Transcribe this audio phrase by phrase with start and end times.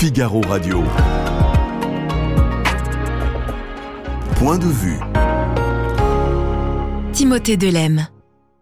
[0.00, 0.84] Figaro Radio.
[4.36, 5.00] Point de vue.
[7.12, 8.06] Timothée Delem.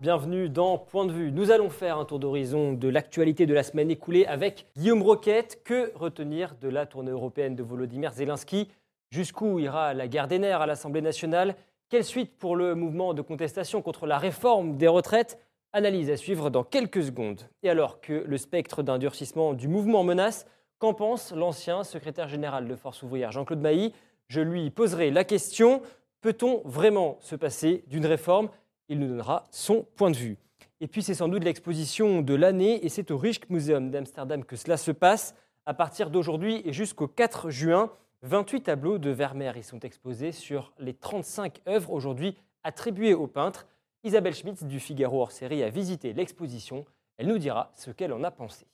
[0.01, 1.33] Bienvenue dans Point de vue.
[1.33, 5.61] Nous allons faire un tour d'horizon de l'actualité de la semaine écoulée avec Guillaume Roquette.
[5.63, 8.71] Que retenir de la tournée européenne de Volodymyr Zelensky?
[9.11, 11.55] Jusqu'où ira la guerre des nerfs à l'Assemblée nationale?
[11.91, 15.39] Quelle suite pour le mouvement de contestation contre la réforme des retraites?
[15.75, 17.43] Analyse à suivre dans quelques secondes.
[17.63, 20.47] Et alors que le spectre d'un durcissement du mouvement menace,
[20.79, 23.95] Qu'en pense l'ancien secrétaire général de Force ouvrière Jean-Claude Mailly?
[24.29, 25.81] Je lui poserai la question
[26.21, 28.51] peut-on vraiment se passer d'une réforme?
[28.89, 30.39] Il nous donnera son point de vue.
[30.81, 34.77] Et puis c'est sans doute l'exposition de l'année et c'est au Rijksmuseum d'Amsterdam que cela
[34.77, 35.35] se passe.
[35.65, 37.91] À partir d'aujourd'hui et jusqu'au 4 juin,
[38.23, 43.67] 28 tableaux de Vermeer y sont exposés sur les 35 œuvres aujourd'hui attribuées aux peintres.
[44.05, 46.85] Isabelle Schmitz du Figaro hors série a visité l'exposition.
[47.19, 48.67] Elle nous dira ce qu'elle en a pensé.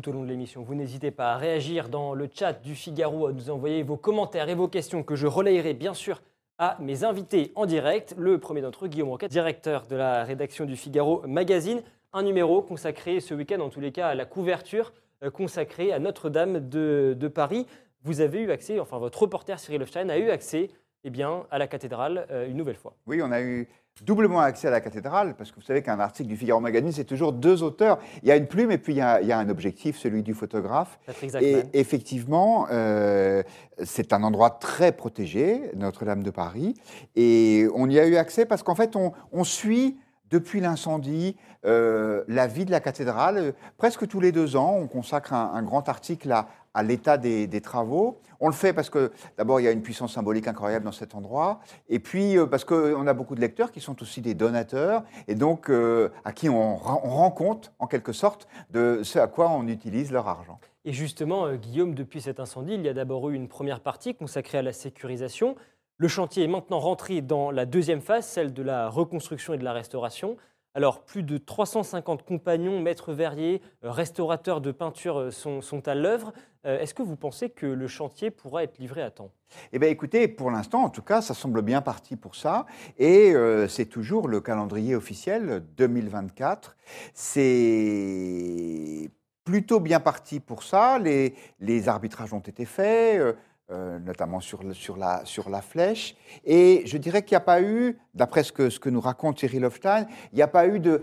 [0.00, 0.62] Tout au long de l'émission.
[0.62, 4.50] Vous n'hésitez pas à réagir dans le chat du Figaro, à nous envoyer vos commentaires
[4.50, 6.20] et vos questions que je relayerai bien sûr
[6.58, 8.14] à mes invités en direct.
[8.18, 11.80] Le premier d'entre eux, Guillaume Roquette, directeur de la rédaction du Figaro Magazine.
[12.12, 15.98] Un numéro consacré ce week-end, en tous les cas, à la couverture euh, consacrée à
[15.98, 17.66] Notre-Dame de, Paris.
[18.02, 20.68] Vous avez eu accès, enfin votre reporter Cyril Hofstein a eu accès
[21.06, 22.96] eh bien, à la cathédrale euh, une nouvelle fois.
[23.06, 23.68] Oui, on a eu
[24.04, 27.04] doublement accès à la cathédrale, parce que vous savez qu'un article du Figaro Magazine, c'est
[27.04, 28.00] toujours deux auteurs.
[28.24, 30.98] Il y a une plume et puis il y a, un objectif, celui du photographe.
[31.40, 33.44] Et effectivement, euh,
[33.84, 36.74] c'est un endroit très protégé, Notre-Dame de Paris,
[37.14, 39.96] et on y a eu accès parce qu'en fait, on, suit
[40.30, 43.54] depuis l'incendie, euh, la vie de la cathédrale.
[43.76, 48.20] Presque tous les deux ans, on consacre un, grand article à, l'état des, travaux.
[48.38, 51.14] On le fait parce que d'abord il y a une puissance symbolique incroyable dans cet
[51.14, 55.02] endroit, et puis euh, parce qu'on a beaucoup de lecteurs qui sont aussi des donateurs,
[55.26, 59.50] et donc euh, à qui on, rend compte en quelque sorte de ce à quoi
[59.50, 60.60] on utilise leur argent.
[60.86, 64.14] Et justement, euh, Guillaume, depuis cet incendie, il y a d'abord eu une première partie
[64.14, 65.56] consacrée à la sécurisation.
[65.98, 69.64] Le chantier est maintenant rentré dans la deuxième phase, celle de la reconstruction et de
[69.64, 70.36] la restauration.
[70.74, 76.34] Alors, plus de 350 compagnons, maîtres verriers, euh, restaurateurs de peinture euh, sont, à l'œuvre.
[76.66, 79.30] Euh, est-ce que vous pensez que le chantier pourra être livré à temps?
[79.72, 82.66] Eh bien, écoutez, pour l'instant, en tout cas, ça semble bien parti pour ça.
[82.98, 83.32] Et
[83.68, 86.76] c'est toujours le calendrier officiel 2024.
[87.14, 89.10] C'est
[89.44, 90.98] plutôt bien parti pour ça.
[90.98, 93.36] Les, les arbitrages ont été faits.
[93.72, 96.14] Euh, notamment sur, sur, la, sur la flèche.
[96.44, 99.40] Et je dirais qu'il n'y a pas eu, d'après ce que, ce que nous raconte
[99.40, 101.02] Cyril Hofstein, il n'y a pas eu de,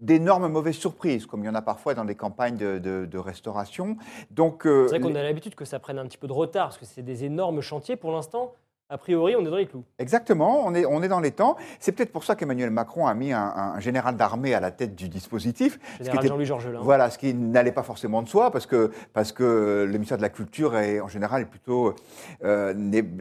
[0.00, 3.98] d'énormes mauvaises surprises, comme il y en a parfois dans des campagnes de, de, restauration.
[4.30, 6.68] Donc, euh, c'est vrai qu'on a l'habitude que ça prenne un petit peu de retard,
[6.68, 8.54] parce que c'est des énormes chantiers pour l'instant
[8.92, 9.84] a priori, on est dans les clous.
[9.98, 11.56] Exactement, on est, on est dans les temps.
[11.80, 15.08] C'est peut-être pour ça qu'Emmanuel Macron a mis un, général d'armée à la tête du
[15.08, 15.78] dispositif.
[15.98, 16.80] Général Jean-Louis Georgelin.
[16.82, 20.22] Voilà, ce qui n'allait pas forcément de soi, parce que, parce que le ministère de
[20.22, 21.94] la Culture est en général plutôt
[22.44, 22.74] euh,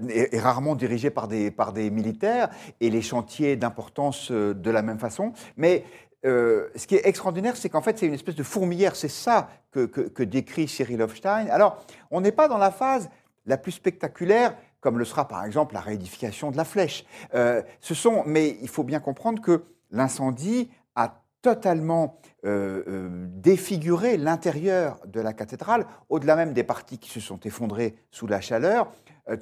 [0.09, 2.49] est, rarement dirigé par des, par des militaires,
[2.81, 5.31] et les chantiers d'importance euh, de la même façon.
[5.55, 5.85] Mais
[6.25, 8.97] euh, ce qui est extraordinaire, c'est qu'en fait, c'est une espèce de fourmilière.
[8.97, 11.47] C'est ça que, que, que décrit Cyril Hofstein.
[11.49, 13.09] Alors, on n'est pas dans la phase
[13.45, 17.05] la plus spectaculaire comme le sera par exemple la réédification de la flèche.
[17.33, 24.17] Euh, ce sont, mais il faut bien comprendre que l'incendie a totalement euh, euh, défiguré
[24.17, 28.91] l'intérieur de la cathédrale, au-delà même des parties qui se sont effondrées sous la chaleur.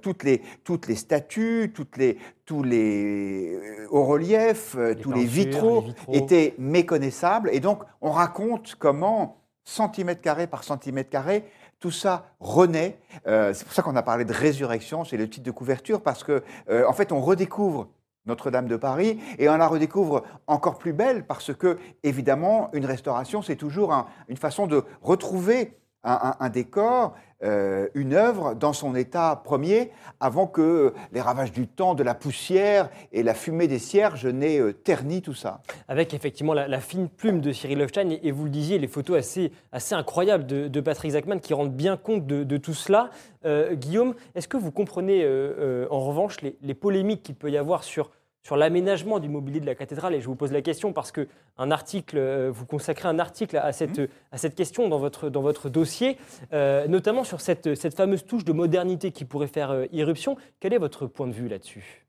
[0.01, 3.57] toutes, les, toutes les statues, toutes les, tous les
[3.89, 7.49] hauts-reliefs, tous les vitraux, les vitraux étaient méconnaissables.
[7.53, 11.45] Et donc, on raconte comment, centimètre carré par centimètre carré,
[11.79, 12.99] tout ça renaît.
[13.27, 16.23] Euh, c'est pour ça qu'on a parlé de résurrection, c'est le titre de couverture, parce
[16.23, 17.87] que euh, en fait, on redécouvre
[18.25, 23.41] notre-Dame de Paris, et on la redécouvre encore plus belle parce que, évidemment, une restauration,
[23.41, 23.93] c'est toujours
[24.27, 30.93] une façon de retrouver un, décor, euh, une œuvre dans son état premier, avant que
[31.13, 35.21] les ravages du temps, de la poussière et la fumée des cierges n'aient euh, terni
[35.21, 35.61] tout ça.
[35.87, 39.53] Avec effectivement la, fine plume de Cyril Hofstein, et, vous le disiez, les photos assez,
[39.71, 43.09] assez incroyables de, Patrick Zachman qui rendent bien compte de, tout cela.
[43.45, 45.25] Euh, Guillaume, est-ce que vous comprenez
[45.89, 48.11] en revanche les polémiques qu'il peut y avoir sur
[48.43, 50.15] sur l'aménagement du mobilier de la cathédrale.
[50.15, 51.27] Et je vous pose la question parce que
[51.57, 54.07] un article, euh, vous consacrez un article à cette, mmh.
[54.31, 56.17] à cette question dans votre, dans votre dossier,
[56.53, 60.37] euh, notamment sur cette, cette, fameuse touche de modernité qui pourrait faire euh, irruption.
[60.59, 62.05] Quel est votre point de vue là-dessus?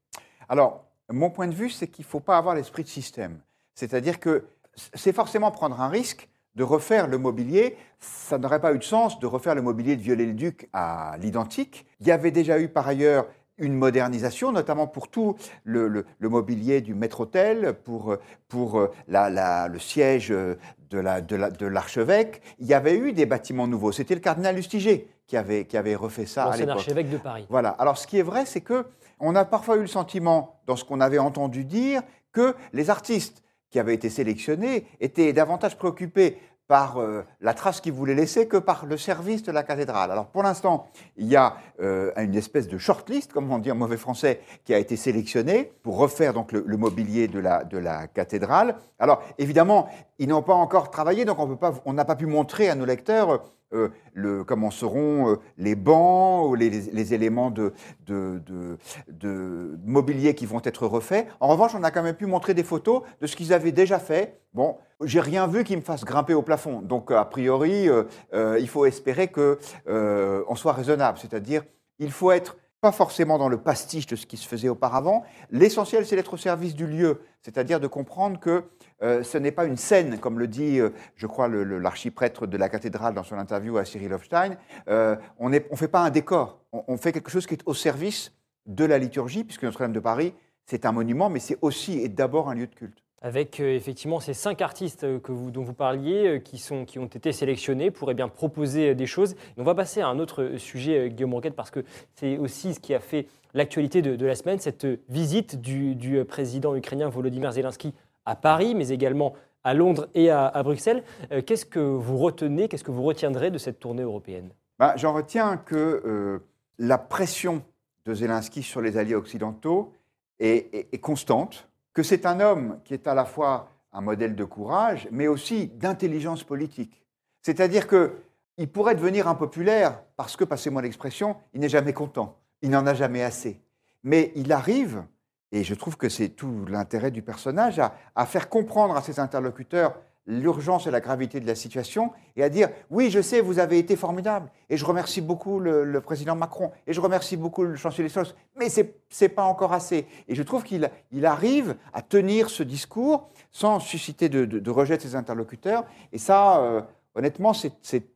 [0.49, 3.41] Alors, mon point de vue, c'est qu'il ne faut pas avoir l'esprit de système.
[3.75, 4.44] C'est-à-dire que
[4.75, 7.77] c'est forcément prendre un risque de refaire le mobilier.
[7.99, 11.87] Ça n'aurait pas eu de sens de refaire le mobilier de Viollet-le-Duc à l'identique.
[12.00, 13.27] Il y avait déjà eu par ailleurs
[13.60, 18.16] une modernisation, notamment pour tout le, le- le mobilier du maître-autel, pour,
[18.48, 20.58] pour la- la- le siège de
[20.98, 22.42] la- de la- de l'archevêque.
[22.58, 23.92] Il y avait eu des bâtiments nouveaux.
[23.92, 26.76] C'était le cardinal Lustiger qui avait, qui avait refait ça à l'époque.
[26.78, 27.46] archevêque de Paris.
[27.48, 27.70] Voilà.
[27.70, 28.86] Alors, ce qui est vrai, c'est que
[29.20, 32.02] on a parfois eu le sentiment, dans ce qu'on avait entendu dire,
[32.32, 36.38] que les artistes qui avaient été sélectionnés étaient davantage préoccupés
[36.70, 40.12] par euh, la trace qu'ils voulaient laisser que par le service de la cathédrale.
[40.12, 40.87] Alors, pour l'instant,
[41.17, 44.72] il y a euh, une espèce de shortlist, comme on dit en mauvais français, qui
[44.72, 48.76] a été sélectionnée pour refaire donc le, mobilier de la, cathédrale.
[49.00, 49.88] Alors, évidemment,
[50.20, 53.88] ils n'ont pas encore travaillé, donc on n'a pas pu montrer à nos lecteurs euh,
[54.14, 57.72] le, comment seront les bancs ou les, éléments de-
[58.06, 61.26] de mobilier qui vont être refaits.
[61.40, 63.99] En revanche, on a quand même pu montrer des photos de ce qu'ils avaient déjà
[63.99, 64.38] fait.
[64.55, 66.81] Bon, j'ai rien vu qui me fasse grimper au plafond.
[66.82, 68.05] Donc, a priori, euh,
[68.35, 69.58] euh, il faut espérer que
[69.88, 71.19] euh, on soit raisonnable.
[71.19, 71.62] C'est-à-dire,
[71.99, 75.23] il faut être pas forcément dans le pastiche de ce qui se faisait auparavant.
[75.50, 78.64] L'essentiel, c'est d'être au service du lieu, c'est-à-dire de comprendre que
[79.02, 82.69] euh, ce n'est pas une scène, comme le dit, euh, je crois, l'archiprêtre de la
[82.69, 84.56] cathédrale dans son interview à Cyril Hofstein.
[84.88, 87.75] Euh, on ne fait pas un décor, on, on fait quelque chose qui est au
[87.75, 88.32] service
[88.67, 92.49] de la liturgie, puisque Notre-Dame de Paris, c'est un monument, mais c'est aussi et d'abord
[92.49, 93.03] un lieu de culte.
[93.22, 97.05] Avec euh, effectivement ces cinq artistes euh, dont vous parliez, euh, qui, sont, qui ont
[97.06, 99.37] été sélectionnés pour eh bien, proposer des choses.
[99.58, 101.84] On va passer à un autre sujet, Guillaume Roquette, parce que
[102.14, 107.11] c'est aussi ce qui a fait l'actualité de, la semaine, cette visite du, président ukrainien
[107.11, 107.93] Volodymyr Zelensky
[108.25, 109.34] à Paris, mais également
[109.64, 111.02] à Londres et à, Bruxelles.
[111.46, 114.50] Qu'est-ce que vous retenez, qu'est-ce que vous retiendrez de cette tournée européenne?
[114.78, 116.40] Ben, J'en retiens que
[116.78, 117.62] la pression
[118.06, 119.93] de Zelensky sur les alliés occidentaux
[120.38, 121.69] est constante,
[122.00, 125.67] que c'est un homme qui est à la fois un modèle de courage, mais aussi
[125.67, 127.05] d'intelligence politique.
[127.43, 132.87] C'est-à-dire qu'il pourrait devenir impopulaire parce que, passez-moi l'expression, il n'est jamais content, il n'en
[132.87, 133.61] a jamais assez.
[134.02, 135.05] Mais il arrive,
[135.52, 139.20] et je trouve que c'est tout l'intérêt du personnage, à, à faire comprendre à ses
[139.20, 139.94] interlocuteurs
[140.31, 143.79] l'urgence et la gravité de la situation et à dire oui, je sais, vous avez
[143.79, 148.09] été formidable et je remercie beaucoup le, président Macron et je remercie beaucoup le chancelier
[148.09, 150.06] Scholz, mais c'est c'est pas encore assez.
[150.29, 154.71] Et je trouve qu'il il arrive à tenir ce discours sans susciter de, de- de
[154.71, 156.81] rejet de ses interlocuteurs et ça, euh,
[157.20, 157.70] honnêtement, c'est-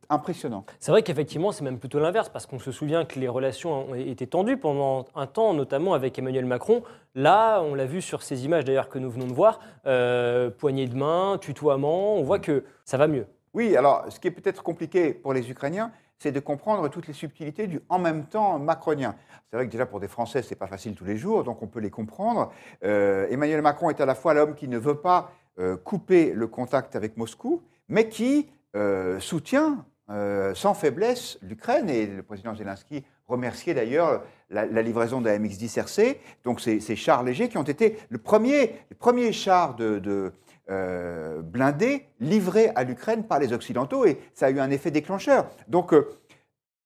[0.09, 0.65] impressionnant.
[0.79, 3.95] C'est vrai qu'effectivement, c'est même plutôt l'inverse, parce qu'on se souvient que les relations ont
[3.95, 6.83] été tendues pendant un temps, notamment avec Emmanuel Macron.
[7.15, 10.87] Là, on l'a vu sur ces images d'ailleurs que nous venons de voir, euh, poignée
[10.87, 13.25] de main, tutoiement, on voit que ça va mieux.
[13.53, 17.13] Oui, alors ce qui est peut-être compliqué pour les Ukrainiens, c'est de comprendre toutes les
[17.13, 19.15] subtilités du en même temps macronien.
[19.49, 21.67] C'est vrai que déjà pour des Français, c'est pas facile tous les jours, donc on
[21.67, 22.51] peut les comprendre.
[22.83, 26.47] Euh, Emmanuel Macron est à la fois l'homme qui ne veut pas euh, couper le
[26.47, 31.89] contact avec Moscou, mais qui euh, soutient euh, sans faiblesse l'Ukraine.
[31.89, 37.23] Et le président Zelensky remerciait d'ailleurs la, livraison de la MX-10 RC, donc ces, chars
[37.23, 40.31] légers qui ont été le premier, le premier char de, de,
[40.69, 45.49] euh, blindés livrés à l'Ukraine par les Occidentaux et ça a eu un effet déclencheur.
[45.67, 45.95] Donc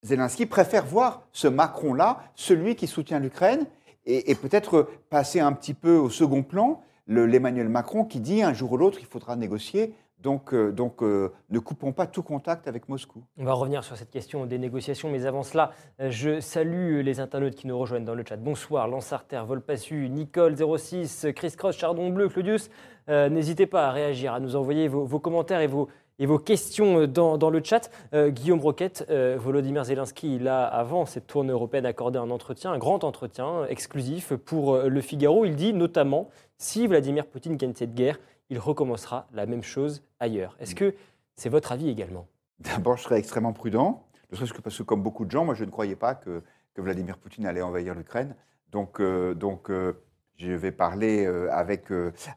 [0.03, 3.65] Zelensky préfère voir ce Macron-là, celui qui soutient l'Ukraine,
[4.05, 8.53] et, peut-être passer un petit peu au second plan le- l'Emmanuel Macron qui dit un
[8.53, 12.89] jour ou l'autre il faudra négocier, donc, euh, euh, ne coupons pas tout contact avec
[12.89, 13.23] Moscou.
[13.37, 15.71] On va revenir sur cette question des négociations, mais avant cela,
[16.01, 18.35] euh, je salue les internautes qui nous rejoignent dans le chat.
[18.35, 22.69] Bonsoir, Lansarter, Volpassu, Nicole 06, Chris Cross, Chardon Bleu, Claudius.
[23.07, 27.59] N'hésitez pas à réagir, à nous envoyer vos, commentaires et vos, questions dans, dans le
[27.63, 27.89] chat.
[28.13, 33.03] Guillaume Roquette, Volodymyr Zelensky, il a, avant cette tournée européenne, accordé un entretien, un grand
[33.03, 35.43] entretien exclusif pour Le Figaro.
[35.43, 40.55] Il dit notamment, si Vladimir Poutine gagne cette guerre, il recommencera la même chose ailleurs.
[40.59, 40.95] Est-ce que
[41.35, 42.27] c'est votre avis également?
[42.59, 45.55] D'abord, je serais extrêmement prudent, ne serait-ce que parce que, comme beaucoup de gens, moi,
[45.55, 48.35] je ne croyais pas que, que Vladimir Poutine allait envahir l'Ukraine.
[48.71, 49.93] Donc, euh, donc euh,
[50.35, 51.87] je vais parler euh, avec,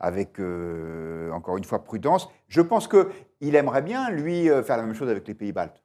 [0.01, 0.39] avec
[1.33, 2.31] encore une fois, prudence.
[2.49, 5.83] Je pense qu'il aimerait bien, lui, faire la même chose avec les pays baltes.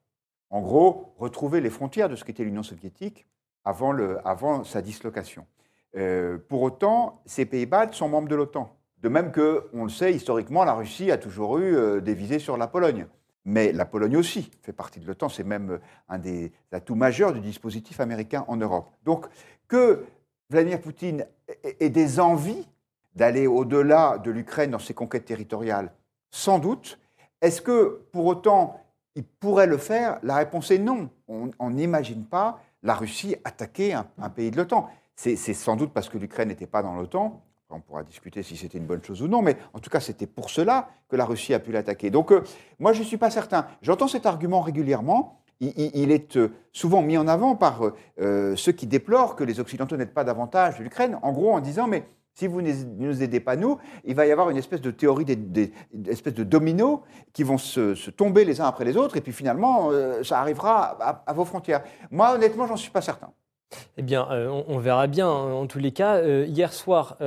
[0.50, 3.28] En gros, retrouver les frontières de ce qu'était l'Union soviétique
[3.66, 5.46] avant, le, avant sa dislocation.
[6.48, 8.77] Pour autant, ces pays baltes sont membres de l'OTAN.
[9.02, 12.40] De même que, on le sait, historiquement, la Russie a toujours eu euh, des visées
[12.40, 13.06] sur la Pologne.
[13.46, 17.32] Mais la Pologne aussi fait partie de l'OTAN, c'est même euh, un des atouts majeurs
[17.32, 18.90] du dispositif américain en Europe.
[19.06, 19.28] Donc,
[19.68, 20.06] que
[20.50, 21.26] Vladimir Poutine
[21.64, 22.68] ait des envies
[23.16, 25.92] d'aller au-delà de l'Ukraine dans ses conquêtes territoriales,
[26.32, 27.00] sans doute.
[27.42, 28.80] Est-ce que, pour autant,
[29.16, 30.20] il pourrait le faire?
[30.24, 31.10] La réponse est non.
[31.28, 34.90] On n'imagine pas la Russie attaquer un, un pays de l'OTAN.
[35.16, 37.42] C'est sans doute parce que l'Ukraine n'était pas dans l'OTAN.
[37.70, 40.26] On pourra discuter si c'était une bonne chose ou non, mais en tout cas, c'était
[40.26, 42.10] pour cela que la Russie a pu l'attaquer.
[42.10, 42.42] Donc, euh,
[42.80, 43.68] moi, je ne suis pas certain.
[43.82, 45.42] J'entends cet argument régulièrement.
[45.60, 47.82] il, est euh, souvent mis en avant par
[48.22, 51.88] euh, ceux qui déplorent que les Occidentaux n'aident pas davantage l'Ukraine, en gros en disant
[51.88, 54.92] mais si vous ne nous aidez pas, nous, il va y avoir une espèce de
[54.92, 55.74] théorie, des,
[56.08, 57.00] espèce de dominos
[57.34, 59.90] qui vont se, tomber les uns après les autres, et puis finalement,
[60.24, 61.82] ça arrivera à, vos frontières.
[62.12, 63.32] Moi, honnêtement, j'en suis pas certain.
[63.98, 64.28] Eh bien,
[64.68, 65.28] on, verra bien.
[65.28, 67.18] Hein, en tous les cas, hier soir,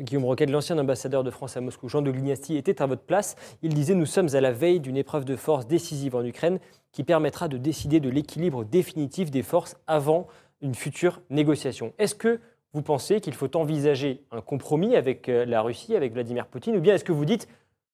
[0.00, 3.36] Guillaume Roquette, l'ancien ambassadeur de France à Moscou, Jean de Glignasti, était à votre place.
[3.62, 6.58] Il disait Nous sommes à la veille d'une épreuve de force décisive en Ukraine
[6.92, 10.26] qui permettra de décider de l'équilibre définitif des forces avant
[10.60, 11.92] une future négociation.
[11.98, 12.40] Est-ce que
[12.72, 16.80] vous pensez qu'il faut envisager un compromis avec euh, la Russie, avec Vladimir Poutine, ou
[16.80, 17.48] bien est-ce que vous dites,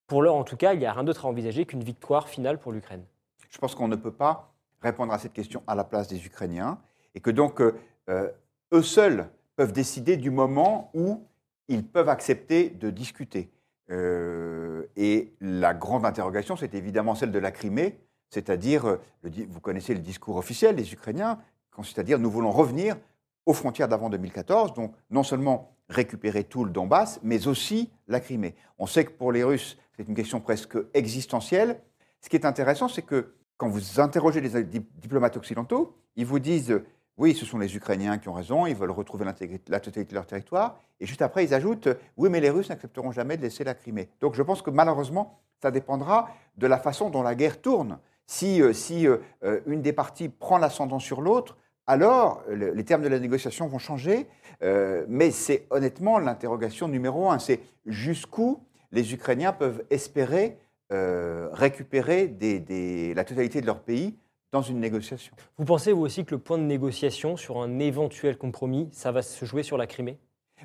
[0.06, 2.58] pour l'heure en tout cas, il n'y a rien d'autre à envisager qu'une victoire finale
[2.58, 3.04] pour l'Ukraine?
[3.50, 6.78] Je pense qu'on ne peut pas répondre à cette question à la place des Ukrainiens,
[7.14, 7.74] et que donc euh,
[8.08, 8.30] euh,
[8.72, 11.26] eux seuls peuvent décider du moment où
[11.68, 13.50] ils peuvent accepter de discuter.
[14.96, 17.98] et la grande interrogation, c'est évidemment celle de la Crimée,
[18.32, 18.96] c'est-à-dire, euh,
[19.48, 21.38] vous connaissez le discours officiel des Ukrainiens,
[21.82, 22.96] c'est-à-dire nous voulons revenir
[23.44, 28.54] aux frontières d'avant 2014, donc non seulement récupérer tout le Donbass, mais aussi la Crimée.
[28.78, 31.78] On sait que pour les Russes, c'est une question presque existentielle.
[32.22, 36.80] Ce qui est intéressant, c'est que quand vous interrogez les diplomates occidentaux, ils vous disent
[37.18, 40.26] oui, ce sont les Ukrainiens qui ont raison, ils veulent retrouver la totalité de leur
[40.26, 40.80] territoire.
[40.98, 44.08] Et juste après, ils ajoutent oui, mais les Russes n'accepteront jamais de laisser la Crimée.
[44.20, 47.98] Donc je pense que malheureusement, ça dépendra de la façon dont la guerre tourne.
[48.26, 53.08] Si, euh, euh, euh, une des parties prend l'ascendant sur l'autre, alors les termes de
[53.08, 54.28] la négociation vont changer.
[55.08, 60.58] mais c'est honnêtement l'interrogation numéro un, c'est jusqu'où les Ukrainiens peuvent espérer
[60.90, 62.32] récupérer
[63.16, 64.16] la totalité de leur pays
[64.52, 65.34] dans une négociation.
[65.58, 69.22] Vous pensez, vous aussi, que le point de négociation sur un éventuel compromis, ça va
[69.22, 70.18] se jouer sur la Crimée?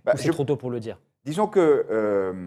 [0.05, 0.99] Bah, C'est trop tôt pour le dire?
[1.25, 2.43] Disons que,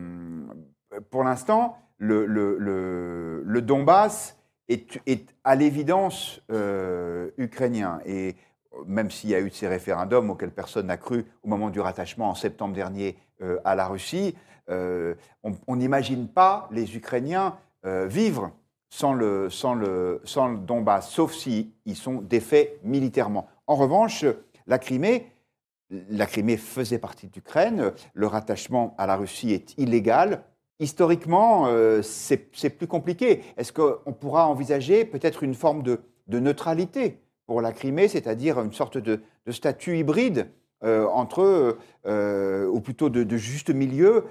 [1.10, 8.00] pour l'instant, le, Donbass est, à l'évidence euh, ukrainien.
[8.06, 8.36] Et
[8.86, 12.30] même s'il y a eu ces référendums auxquels personne n'a cru au moment du rattachement
[12.30, 14.34] en septembre dernier euh, à la Russie,
[14.68, 18.52] euh, on n'imagine pas les Ukrainiens vivre
[18.90, 23.48] sans le, sans, le, sans le Donbass, sauf s'ils sont défaits militairement.
[23.66, 24.24] En revanche,
[24.66, 25.32] la Crimée,
[25.90, 30.44] la Crimée faisait partie d'Ukraine, le rattachement à la Russie est illégal,
[30.80, 33.42] Historiquement, euh, c'est plus compliqué.
[33.58, 38.96] Est-ce qu'on pourra envisager peut-être une forme de, neutralité pour la Crimée, c'est-à-dire une sorte
[38.96, 39.20] de,
[39.50, 40.48] statut hybride
[40.82, 44.24] euh, entre, euh, ou plutôt de, juste milieu,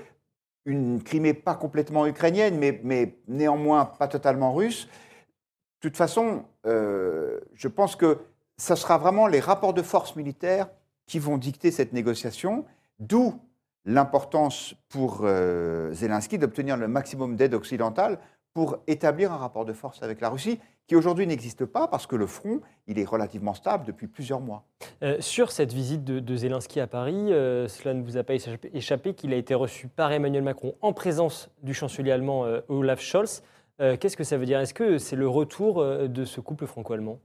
[0.70, 4.86] une Crimée pas complètement ukrainienne, mais, mais néanmoins pas totalement russe.
[4.86, 8.20] De toute façon, je pense que
[8.58, 10.68] ce sera vraiment les rapports de force militaires
[11.08, 12.66] qui vont dicter cette négociation,
[13.00, 13.40] d'où
[13.86, 18.20] l'importance pour euh, Zelensky d'obtenir le maximum d'aide occidentale
[18.54, 22.16] pour établir un rapport de force avec la Russie qui aujourd'hui n'existe pas parce que
[22.16, 24.64] le front, il est relativement stable depuis plusieurs mois.
[25.04, 28.34] Euh, sur cette visite de, Zelensky à Paris, euh, cela ne vous a pas
[28.74, 33.44] échappé qu'il a été reçu par Emmanuel Macron en présence du chancelier allemand Olaf Scholz.
[33.78, 34.60] Qu'est-ce que ça veut dire?
[34.60, 37.20] Est-ce que c'est le retour de ce couple franco-allemand?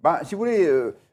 [0.00, 0.66] Ben, Si vous voulez,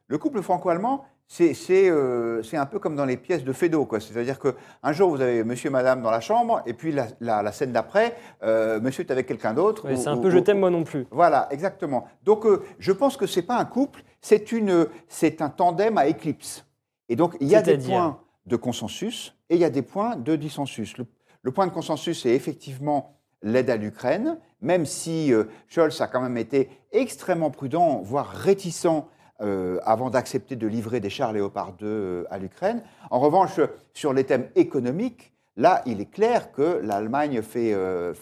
[0.07, 1.05] le couple franco-allemand,
[1.39, 3.87] euh, c'est un peu comme dans les pièces de Fédo.
[3.99, 7.71] C'est-à-dire qu'un jour, vous avez monsieur et madame dans la chambre, et puis la, scène
[7.71, 9.87] d'après, euh, monsieur est avec quelqu'un d'autre.
[9.95, 11.07] c'est un peu je t'aime moi non plus.
[11.11, 12.07] Voilà, exactement.
[12.23, 16.65] Donc euh, je pense que ce n'est pas un couple, c'est un tandem à éclipse.
[17.09, 20.15] Et donc il y a des points de consensus et il y a des points
[20.15, 20.95] de dissensus.
[20.97, 25.31] Le, point de consensus, c'est effectivement l'aide à l'Ukraine, même si
[25.67, 28.87] Scholz a quand même été extrêmement prudent, voire réticent
[29.41, 32.81] euh, avant d'accepter de livrer des chars Léopard 2 euh, à l'Ukraine.
[33.09, 33.59] En revanche,
[33.93, 38.13] sur les thèmes économiques, là, il est clair que l'Allemagne fait, euh,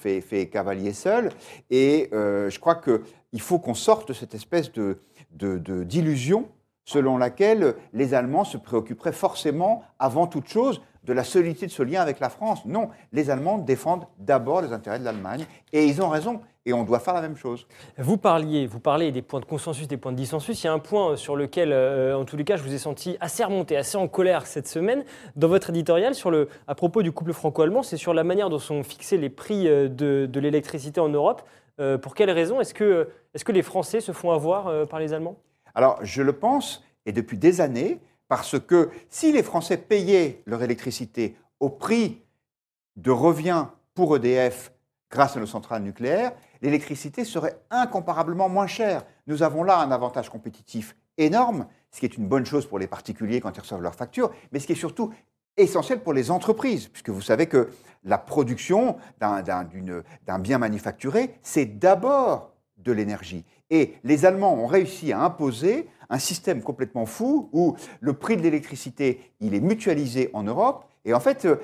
[0.51, 1.29] cavalier seul.
[1.69, 4.97] Et je crois qu'il faut qu'on sorte de cette espèce de,
[5.83, 6.49] d'illusion
[6.83, 11.83] selon laquelle les Allemands se préoccuperaient forcément, avant toute chose, de la solidité de ce
[11.83, 12.65] lien avec la France.
[12.65, 16.41] Non, les Allemands défendent d'abord les intérêts de l'Allemagne, et ils ont raison.
[16.65, 17.67] Et on doit faire la même chose.
[17.97, 20.63] Vous parliez, vous parlez des points de consensus, des points de dissensus.
[20.63, 22.77] Il y a un point sur lequel, euh, en tous les cas, je vous ai
[22.77, 25.03] senti assez remonté, assez en colère cette semaine.
[25.35, 28.59] Dans votre éditorial, sur le, à propos du couple franco-allemand, c'est sur la manière dont
[28.59, 31.41] sont fixés les prix euh, de, l'électricité en Europe.
[31.81, 35.11] Euh, pour quelles raisons est-ce que, est que les Français se font avoir par les
[35.11, 35.35] Allemands?
[35.75, 37.99] Alors, je le pense, et depuis des années,
[38.35, 42.23] parce que si les Français payaient leur électricité au prix
[42.95, 44.73] de revient pour EDF
[45.11, 46.31] grâce à nos centrales nucléaires,
[46.63, 49.05] l'électricité serait incomparablement moins chère.
[49.27, 52.87] Nous avons là un avantage compétitif énorme, ce qui est une bonne chose pour les
[52.87, 55.13] particuliers quand ils reçoivent leurs factures, mais ce qui est surtout
[55.55, 57.69] essentiel pour les entreprises, puisque vous savez que
[58.03, 63.45] la production d'un bien manufacturé, c'est d'abord de l'énergie.
[63.69, 68.41] Et les Allemands ont réussi à imposer un système complètement fou où le prix de
[68.41, 70.85] l'électricité, il est mutualisé en Europe.
[71.05, 71.55] Et en fait, euh,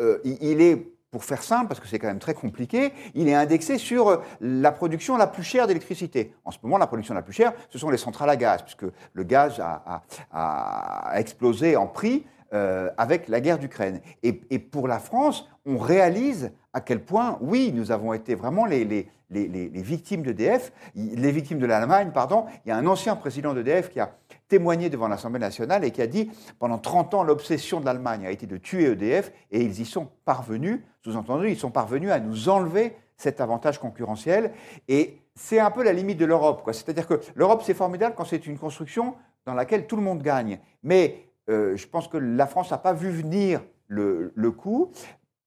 [0.00, 3.34] euh, il est pour faire simple, parce que c'est quand même très compliqué, il est
[3.34, 6.34] indexé sur euh, la production la plus chère d'électricité.
[6.44, 8.84] En ce moment, la production la plus chère, ce sont les centrales à gaz, puisque
[9.14, 14.00] le gaz a, explosé en prix euh, avec la guerre d'Ukraine.
[14.22, 18.84] Et, pour la France, on réalise à quel point, oui, nous avons été vraiment les,
[18.84, 22.46] les, les, les victimes les victimes de l'Allemagne, pardon.
[22.64, 24.12] Il y a un ancien président d'EDF qui a
[24.48, 28.30] témoigné devant l'Assemblée nationale et qui a dit pendant 30 ans, l'obsession de l'Allemagne a
[28.30, 30.80] été de tuer EDF et ils y sont parvenus.
[31.02, 34.52] Sous-entendu, ils sont parvenus à nous enlever cet avantage concurrentiel.
[34.88, 36.62] Et c'est un peu la limite de l'Europe.
[36.72, 40.58] C'est-à-dire que l'Europe, c'est formidable quand c'est une construction dans laquelle tout le monde gagne.
[40.82, 44.90] Mais euh, je pense que la France n'a pas vu venir le, coup.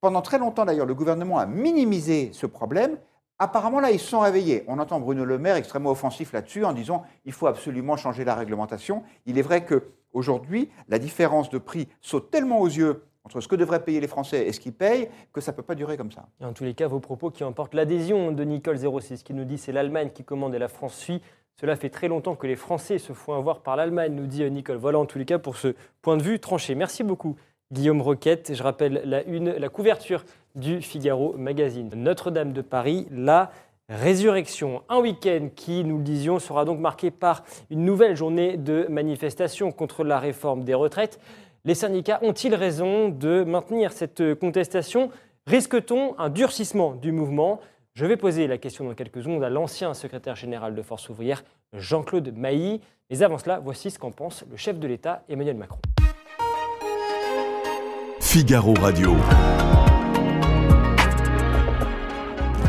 [0.01, 2.97] Pendant très longtemps, d'ailleurs, le gouvernement a minimisé ce problème
[3.41, 4.65] Apparemment, là, ils se sont réveillés.
[4.67, 8.35] On entend Bruno Le Maire extrêmement offensif là-dessus en disant il faut absolument changer la
[8.35, 9.01] réglementation.
[9.25, 13.55] Il est vrai qu'aujourd'hui, la différence de prix saute tellement aux yeux entre ce que
[13.55, 16.11] devraient payer les Français et ce qu'ils payent que ça ne peut pas durer comme
[16.11, 16.27] ça.
[16.41, 19.71] en tous les cas, vos propos qui emportent l'adhésion de Nicole06 qui nous dit c'est
[19.71, 21.21] l'Allemagne qui commande et la France suit.
[21.59, 24.77] Cela fait très longtemps que les Français se font avoir par l'Allemagne, nous dit Nicole.
[24.77, 26.73] Voilà en tous les cas pour ce point de vue tranché.
[26.73, 27.35] Merci beaucoup.
[27.73, 28.53] Guillaume Roquette.
[28.55, 30.23] Je rappelle la, la couverture
[30.55, 31.89] du Figaro Magazine.
[31.93, 33.51] Notre-Dame de Paris, la
[33.89, 34.83] résurrection.
[34.87, 39.73] Un week-end qui, nous le disions, sera donc marqué par une nouvelle journée de manifestation
[39.73, 41.19] contre la réforme des retraites.
[41.65, 45.11] Les syndicats ont-ils raison de maintenir cette contestation?
[45.45, 47.59] Risque-t-on un durcissement du mouvement?
[47.99, 51.43] Je vais poser la question dans quelques secondes à l'ancien secrétaire général de Force ouvrière,
[51.73, 52.79] Jean-Claude Mailly.
[53.09, 55.79] Mais avant cela, voici ce qu'en pense le chef de l'État, Emmanuel Macron.
[58.21, 59.17] Figaro Radio.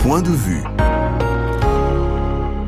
[0.01, 0.65] Point de vue.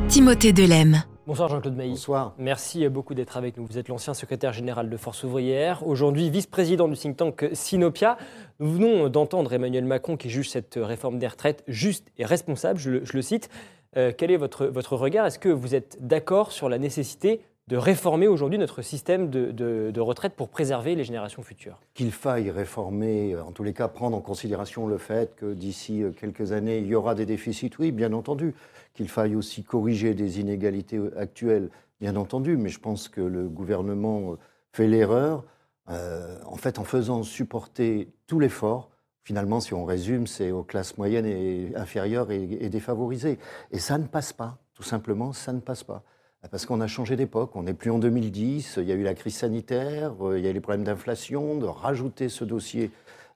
[0.07, 1.03] Timothée Delem.
[1.25, 1.91] Bonsoir Jean-Claude Mailly.
[1.93, 2.35] Bonsoir.
[2.37, 3.65] Merci beaucoup d'être avec nous.
[3.65, 8.19] Vous êtes l'ancien secrétaire général de Force ouvrière, aujourd'hui vice-président du think tank Sinopia.
[8.63, 12.91] Nous venons d'entendre Emmanuel Macron qui juge cette réforme des retraites juste et responsable, je
[12.91, 13.51] le, cite.
[13.97, 15.27] Euh, quel est votre, votre regard?
[15.27, 20.35] Est-ce que vous êtes d'accord sur la nécessité de réformer aujourd'hui notre système de, retraite
[20.35, 21.81] pour préserver les générations futures?
[21.95, 26.05] Qu'il faille réformer, euh, en tous les cas prendre en considération le fait que d'ici
[26.05, 28.55] euh, quelques années, il y aura des déficits, oui, bien entendu.
[28.95, 31.69] Qu'il faille aussi corriger des inégalités actuelles,
[32.01, 32.57] bien entendu.
[32.57, 34.37] Mais je pense que le gouvernement
[34.73, 35.43] fait l'erreur,
[35.89, 38.91] en fait, en faisant supporter tout l'effort.
[39.25, 43.39] Finalement, si on résume, c'est aux classes moyennes et inférieures et défavorisées.
[43.71, 46.05] Et ça ne passe pas, tout simplement, ça ne passe pas.
[46.51, 49.15] Parce qu'on a changé d'époque, on n'est plus en 2010, il y a eu la
[49.15, 52.91] crise sanitaire, euh, il y a eu les problèmes d'inflation, de rajouter ce dossier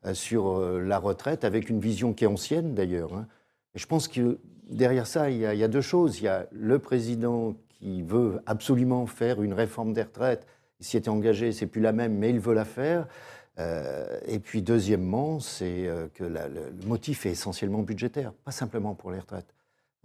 [0.04, 3.14] euh, sur euh, la retraite avec une vision qui est ancienne d'ailleurs.
[3.14, 3.28] Hein.
[3.74, 6.18] Et je pense que derrière ça, il y, a, deux choses.
[6.18, 10.46] Il y a le président qui veut absolument faire une réforme des retraites.
[10.80, 13.06] Il s'y était engagé, c'est plus la même, mais il veut la faire.
[13.58, 19.56] et puis deuxièmement, c'est que le motif est essentiellement budgétaire, pas simplement pour les retraites.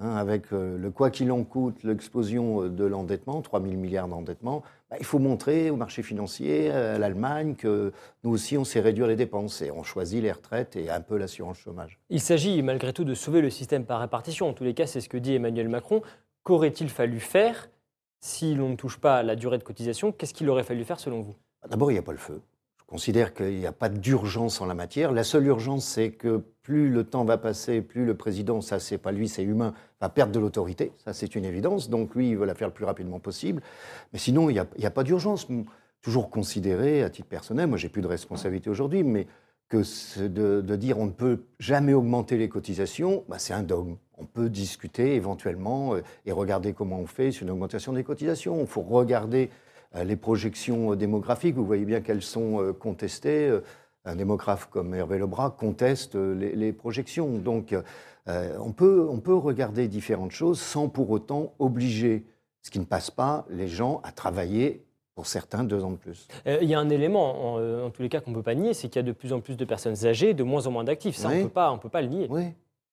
[0.03, 4.07] Hein, avec euh, le quoi qu'il en coûte, l'explosion euh, de l'endettement, 3 000 milliards
[4.07, 7.91] d'endettement, bah, il faut montrer au marché financier, à l'Allemagne, que
[8.23, 11.17] nous aussi, on sait réduire les dépenses et on choisit les retraites et un peu
[11.17, 11.99] l'assurance chômage.
[12.09, 14.49] Il s'agit malgré tout de sauver le système par répartition.
[14.49, 16.01] En tous les cas, c'est ce que dit Emmanuel Macron.
[16.43, 17.69] Qu'aurait-il fallu faire
[18.21, 20.99] si l'on ne touche pas à la durée de cotisation Qu'est-ce qu'il aurait fallu faire
[20.99, 21.35] selon vous?
[21.69, 22.41] D'abord, il n'y a pas le feu
[22.91, 25.13] considère qu'il n'y a pas d'urgence en la matière.
[25.13, 28.97] La seule urgence, c'est que plus le temps va passer, plus le président, ça c'est
[28.97, 30.91] pas lui, c'est humain, va perdre de l'autorité.
[30.97, 31.89] Ça c'est une évidence.
[31.89, 33.61] Donc lui, il veut la faire le plus rapidement possible.
[34.11, 35.47] Mais sinon, il n'y a, pas d'urgence.
[36.01, 39.25] Toujours considéré, à titre personnel, moi j'ai plus de responsabilité aujourd'hui, mais
[39.69, 39.83] que
[40.27, 43.95] de, dire on ne peut jamais augmenter les cotisations, bah, c'est un dogme.
[44.21, 48.61] On peut discuter éventuellement euh, et regarder comment on fait sur une augmentation des cotisations.
[48.61, 49.49] Il faut regarder
[49.95, 53.47] euh, les projections démographiques, vous voyez bien qu'elles sont euh, contestées.
[53.47, 53.61] Euh,
[54.05, 57.37] un démographe comme Hervé Lebras conteste les, projections.
[57.37, 57.75] Donc,
[58.25, 62.25] on, peut, on peut regarder différentes choses sans pour autant obliger,
[62.63, 66.27] ce qui ne passe pas, les gens à travailler pour certains, deux ans de plus.
[66.47, 68.87] il y a un élément, en, tous les cas, qu'on ne peut pas nier, c'est
[68.87, 71.17] qu'il y a de plus en plus de personnes âgées, de moins en moins d'actifs.
[71.17, 72.25] Ça, on ne peut pas le nier.
[72.31, 72.45] Oui,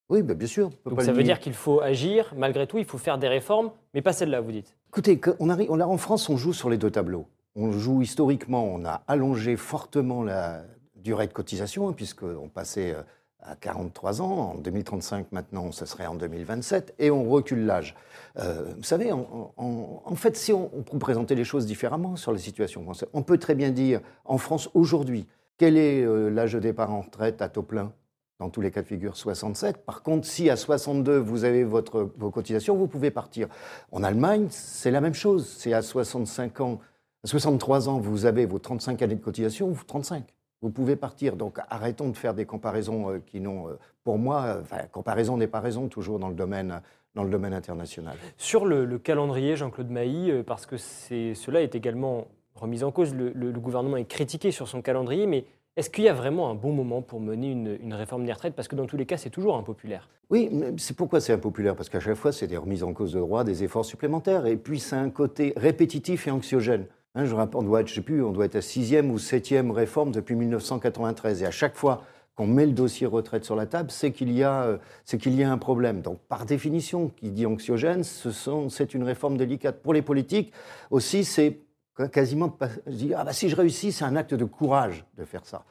[0.08, 0.70] oui bien sûr.
[0.84, 4.02] Donc ça veut dire qu'il faut agir, malgré tout, il faut faire des réformes, mais
[4.02, 6.90] pas celle-là, vous dites Écoutez, on arrive, on, en France, on joue sur les deux
[6.90, 7.26] tableaux.
[7.54, 10.62] On joue historiquement, on a allongé fortement la
[10.96, 13.02] durée de cotisation, hein, puisqu'on passait euh,
[13.40, 14.52] à 43 ans.
[14.52, 16.94] En 2035, maintenant, ce serait en 2027.
[16.98, 17.94] Et on recule l'âge.
[18.38, 22.82] Euh, vous savez, en, fait, si on, on présenter les choses différemment sur la situation
[22.82, 26.92] française, on peut très bien dire, en France, aujourd'hui, quel est euh, l'âge de départ
[26.92, 27.92] en retraite à taux plein?
[28.38, 29.84] Dans tous les cas de figure 67.
[29.84, 33.48] Par contre, si à 62 vous avez votre, vos cotisations, vous pouvez partir.
[33.90, 35.48] En Allemagne, c'est la même chose.
[35.58, 36.80] C'est à 65 ans,
[37.24, 40.24] à 63 ans, vous avez vos 35 années de cotisation, vous 35.
[40.62, 41.36] Vous pouvez partir.
[41.36, 45.36] Donc arrêtons de faire des comparaisons euh, qui n'ont, euh, pour moi, euh, enfin, comparaison
[45.36, 46.80] n'est pas raison toujours dans le domaine
[47.14, 48.16] dans le domaine international.
[48.36, 53.50] Sur le, le calendrier, Jean-Claude Mailly, parce que cela est également remis en cause, le
[53.52, 55.46] gouvernement est critiqué sur son calendrier, mais
[55.78, 58.54] est-ce qu'il y a vraiment un bon moment pour mener une, réforme des retraites?
[58.54, 60.08] Parce que dans tous les cas, c'est toujours impopulaire.
[60.28, 61.76] Oui, c'est pourquoi c'est impopulaire?
[61.76, 64.56] Parce qu'à chaque fois, c'est des remises en cause de droit, des efforts supplémentaires, et
[64.56, 66.86] puis c'est un côté répétitif et anxiogène.
[67.14, 69.20] Hein, je rappelle, on doit être, je sais plus, on doit être à sixième ou
[69.20, 72.02] septième réforme depuis 1993, et à chaque fois
[72.34, 75.44] qu'on met le dossier retraite sur la table, c'est qu'il y a, euh, qu'il y
[75.44, 76.00] a un problème.
[76.00, 80.52] Donc, par définition, qui dit anxiogène, c'est une réforme délicate pour les politiques.
[80.90, 81.60] Aussi, c'est
[82.06, 82.56] quasiment,
[82.86, 85.64] je dis, ah bah si je réussis, c'est un acte de courage de faire ça.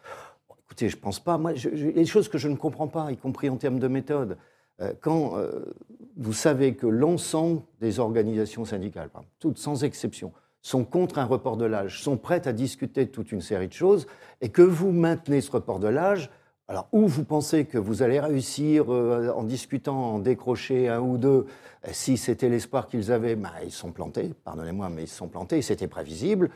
[0.66, 1.38] Écoutez, je pense pas.
[1.38, 3.88] Moi, je- je- les choses que je ne comprends pas, y compris en termes de
[3.88, 4.38] méthode,
[4.82, 5.64] euh, quand euh,
[6.18, 9.10] vous savez que l'ensemble des organisations syndicales,
[9.40, 13.32] toutes sans exception, sont contre un report de l'âge, sont prêtes à discuter de toute
[13.32, 14.08] une série de choses,
[14.42, 16.30] et que vous maintenez ce report de l'âge,
[16.70, 21.18] alors ou vous pensez que vous allez réussir euh, en discutant, en décrocher un ou
[21.18, 21.46] deux,
[21.92, 25.88] si c'était l'espoir qu'ils avaient, ben, ils sont plantés, pardonnez-moi, mais ils sont plantés, c'était
[25.88, 26.50] prévisible,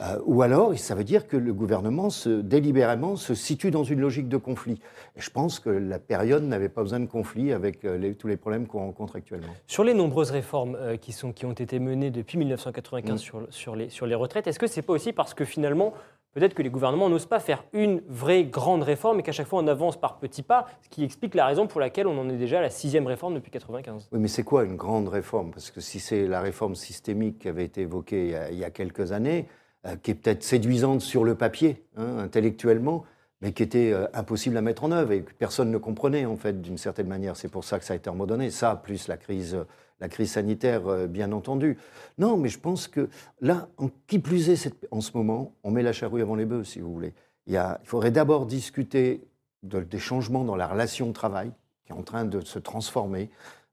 [0.00, 4.00] euh, ou alors ça veut dire que le gouvernement se, délibérément se situe dans une
[4.00, 4.80] logique de conflit.
[5.16, 8.28] Et je pense que la période n'avait pas besoin de conflit avec euh, les- tous
[8.28, 9.52] les problèmes qu'on rencontre actuellement.
[9.66, 13.18] Sur les nombreuses réformes euh, qui, sont, qui ont été menées depuis 1995 Mm.
[13.18, 15.92] sur, sur, les, sur les retraites, est-ce que c'est pas aussi parce que finalement,
[16.32, 19.60] peut-être que les gouvernements n'osent pas faire une vraie grande réforme et qu'à chaque fois
[19.62, 22.36] on avance par petits pas, ce qui explique la raison pour laquelle on en est
[22.36, 25.50] déjà à la sixième réforme depuis 1995 Oui, mais c'est quoi une grande réforme?
[25.50, 29.12] Parce que si c'est la réforme systémique qui avait été évoquée il y a, quelques
[29.12, 29.46] années,
[29.86, 33.04] euh, qui est peut-être séduisante sur le papier, hein, intellectuellement,
[33.40, 36.36] mais qui était euh, impossible à mettre en œuvre et que personne ne comprenait, en
[36.36, 37.36] fait, d'une certaine manière.
[37.36, 38.50] C'est pour ça que ça a été remodonné.
[38.50, 39.56] Ça, plus la crise,
[40.00, 41.76] la crise sanitaire, euh, bien entendu.
[42.18, 43.08] Non, mais je pense que
[43.40, 46.64] là, en, qui plus est, en ce moment, on met la charrue avant les bœufs,
[46.64, 47.14] si vous voulez.
[47.46, 49.22] Il, faudrait d'abord discuter
[49.62, 51.50] de- des changements dans la relation de travail,
[51.86, 53.30] qui est en train de se transformer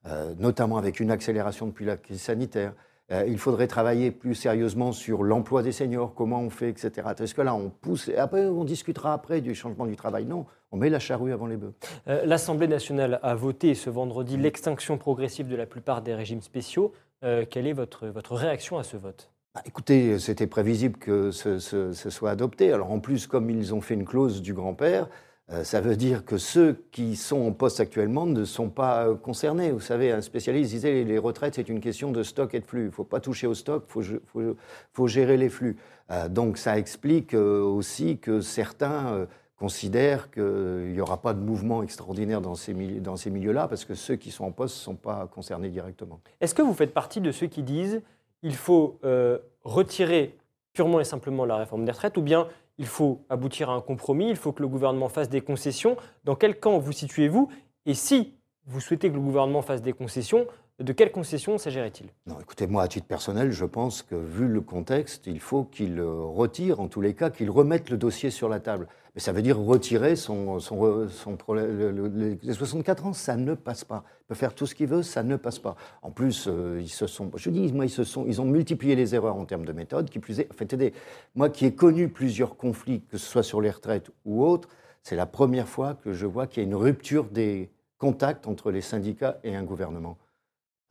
[0.07, 2.73] euh, notamment avec une accélération depuis la crise sanitaire.
[3.11, 7.09] Euh, il faudrait travailler plus sérieusement sur l'emploi des seniors, comment on fait, etc.
[7.19, 10.25] Est-ce que là, on pousse, et après, on discutera après du changement du travail?
[10.25, 11.73] Non, on met la charrue avant les bœufs.
[12.09, 16.91] Euh, L'Assemblée nationale a voté ce vendredi l'extinction progressive de la plupart des régimes spéciaux.
[17.23, 19.31] Euh, quelle est votre, votre réaction à ce vote?
[19.55, 22.73] Bah, écoutez, c'était prévisible que ce, ce- ce soit adopté.
[22.73, 25.07] Alors en plus, comme ils ont fait une clause du grand-père,
[25.49, 29.71] euh, ça veut dire que ceux qui sont en poste actuellement ne sont pas concernés.
[29.71, 32.81] Vous savez, un spécialiste disait les retraites, c'est une question de stock et de flux.
[32.81, 34.57] Il ne faut pas toucher au stock, il faut, ge- faut-
[34.91, 35.77] faut gérer les flux.
[36.11, 39.25] Euh, donc ça explique euh, aussi que certains
[39.57, 43.85] considèrent qu'il n'y aura pas de mouvement extraordinaire dans ces, mili- dans ces milieux-là, parce
[43.85, 46.19] que ceux qui sont en poste ne sont pas concernés directement.
[46.41, 48.01] Est-ce que vous faites partie de ceux qui disent
[48.43, 50.37] il faut euh, retirer
[50.73, 54.29] purement et simplement la réforme des retraites ou bien il faut aboutir à un compromis,
[54.29, 55.95] il faut que le gouvernement fasse des concessions?
[56.25, 57.49] Dans quel camp vous situez-vous?
[57.85, 58.33] Et si
[58.65, 60.47] vous souhaitez que le gouvernement fasse des concessions,
[60.79, 62.07] de quelles concessions s'agirait-il?
[62.27, 65.99] Non, écoutez, moi, à titre personnel, je pense que, vu le contexte, il faut qu'il
[65.99, 68.89] euh, retire, en tous les cas, qu'il remette le dossier sur la table.
[69.15, 71.77] Mais ça veut dire retirer son, son, problème.
[71.77, 74.03] le- le- les 64 ans, ça ne passe pas.
[74.23, 75.77] Il peut faire tout ce qu'il veut, ça ne passe pas.
[76.01, 77.31] En plus, euh, ils se sont.
[77.35, 78.25] Je dis, moi, ils se sont.
[78.27, 80.09] Ils ont multiplié les erreurs en termes de méthode.
[80.09, 80.93] Qui plus en fait,
[81.33, 84.67] moi, qui ai connu plusieurs conflits, que ce soit sur les retraites ou autres,
[85.01, 88.69] c'est la première fois que je vois qu'il y a une rupture des contacts entre
[88.69, 90.17] les syndicats et un gouvernement.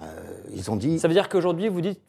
[0.00, 0.06] Euh,
[0.54, 0.98] ils ont dit.
[0.98, 2.00] Ça veut dire qu'aujourd'hui, vous dites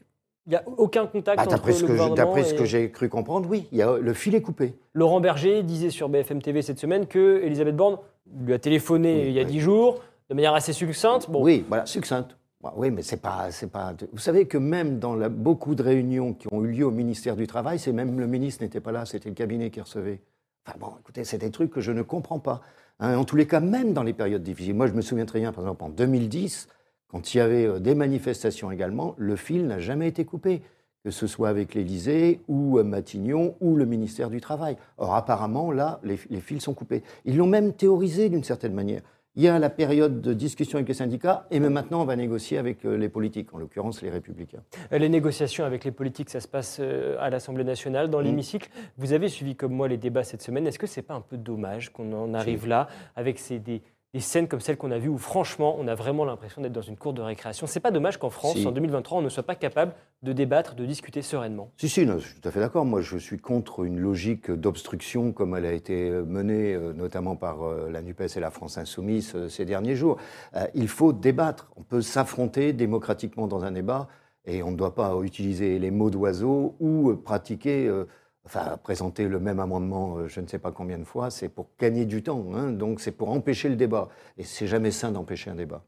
[0.48, 3.50] il n'y a aucun contact Bah, entre le gouvernement d'après ce que j'ai cru comprendre,
[3.50, 4.76] oui, il y a, le fil est coupé.
[4.94, 7.98] Laurent Berger disait sur BFM TV cette semaine que Elisabeth Borne
[8.42, 9.48] lui a téléphoné Oui, il y a oui.
[9.52, 11.30] dix jours de manière assez succincte.
[11.30, 12.38] Bon, Oui, voilà, succincte.
[12.62, 13.94] Bah, Oui, mais c'est pas, c'est pas.
[14.12, 17.36] Vous savez que même dans la- beaucoup de réunions qui ont eu lieu au ministère
[17.36, 20.22] du Travail, c'est même le ministre n'était pas là, c'était le cabinet qui recevait.
[20.68, 22.62] Enfin bon, écoutez, c'est des trucs que je ne comprends pas.
[23.00, 24.74] Hein, en tous les cas, même dans les périodes difficiles.
[24.74, 26.68] Moi, je me souviens très bien, par exemple, en 2010,
[27.08, 30.62] quand il y avait euh, des manifestations également, le fil n'a jamais été coupé,
[31.04, 34.76] que ce soit avec l'Élysée ou euh, Matignon ou le ministère du Travail.
[34.98, 37.04] Or, apparemment, là, les, les fils sont coupés.
[37.26, 39.02] Ils l'ont même théorisé d'une certaine manière.
[39.38, 42.16] Il y a la période de discussion avec les syndicats, et même maintenant, on va
[42.16, 44.64] négocier avec euh, les politiques, en l'occurrence les républicains.
[44.92, 46.80] Les négociations avec les politiques, ça se passe
[47.20, 48.24] à l'Assemblée nationale, dans Mm.
[48.24, 48.70] l'hémicycle.
[48.98, 50.66] Vous avez suivi comme moi les débats cette semaine.
[50.66, 52.88] Est-ce que c'est pas un peu dommage qu'on en arrive là,
[53.18, 53.82] avec ces, des,
[54.16, 56.82] des scènes comme celles qu'on a vues où franchement on a vraiment l'impression d'être dans
[56.82, 57.68] une cour de récréation.
[57.68, 58.66] C'est pas dommage qu'en France, Si.
[58.66, 59.92] en 2023, on ne soit pas capable
[60.24, 61.70] de débattre, de discuter sereinement.
[61.76, 62.86] Si, si, non, je suis tout à fait d'accord.
[62.86, 67.64] Moi, je suis contre une logique d'obstruction comme elle a été menée euh, notamment par
[67.64, 70.16] euh, la NUPES et la France Insoumise euh, ces derniers jours.
[70.56, 71.70] Euh, il faut débattre.
[71.76, 74.08] On peut s'affronter démocratiquement dans un débat
[74.46, 78.06] et on ne doit pas utiliser les mots d'oiseau ou euh, pratiquer, euh,
[78.46, 81.30] enfin, présenter le même amendement euh, je ne sais pas combien de fois.
[81.30, 82.46] C'est pour gagner du temps.
[82.54, 82.72] hein.
[82.72, 84.10] donc, c'est pour empêcher le débat.
[84.38, 85.84] Et c'est jamais sain d'empêcher un débat.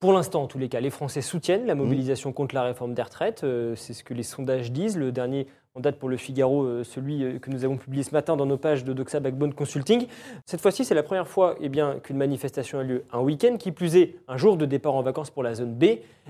[0.00, 3.02] Pour l'instant, en tous les cas, les Français soutiennent la mobilisation contre la réforme des
[3.02, 3.42] retraites.
[3.42, 4.98] Euh, c'est ce que les sondages disent.
[4.98, 8.36] Le dernier en date pour le Figaro, euh, celui que nous avons publié ce matin
[8.36, 10.06] dans nos pages de Doxa Backbone Consulting.
[10.44, 13.72] Cette fois-ci, c'est la première fois eh bien, qu'une manifestation a lieu un week-end, qui
[13.72, 15.84] plus est un jour de départ en vacances pour la zone B.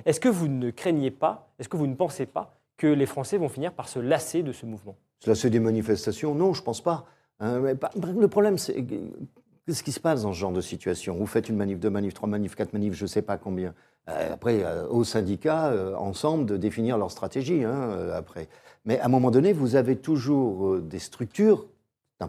[0.06, 3.38] Est-ce que vous ne craignez pas, est-ce que vous ne pensez pas que les Français
[3.38, 6.80] vont finir par se lasser de ce mouvement Cela, c'est des manifestations Non, je pense
[6.82, 7.06] pas.
[7.40, 7.60] Hein,
[8.16, 8.84] Le problème, c'est
[9.66, 11.16] qu'est-ce qui se passe dans ce genre de situation?
[11.16, 13.74] Vous faites une manif, deux manifs, trois manifs, quatre manifs, je ne sais pas combien.
[14.08, 17.64] Euh, après, euh, aux syndicats, euh, ensemble, de définir leur stratégie.
[17.64, 18.48] hein, euh, après.
[18.84, 21.66] Mais à un moment donné, vous avez toujours des structures,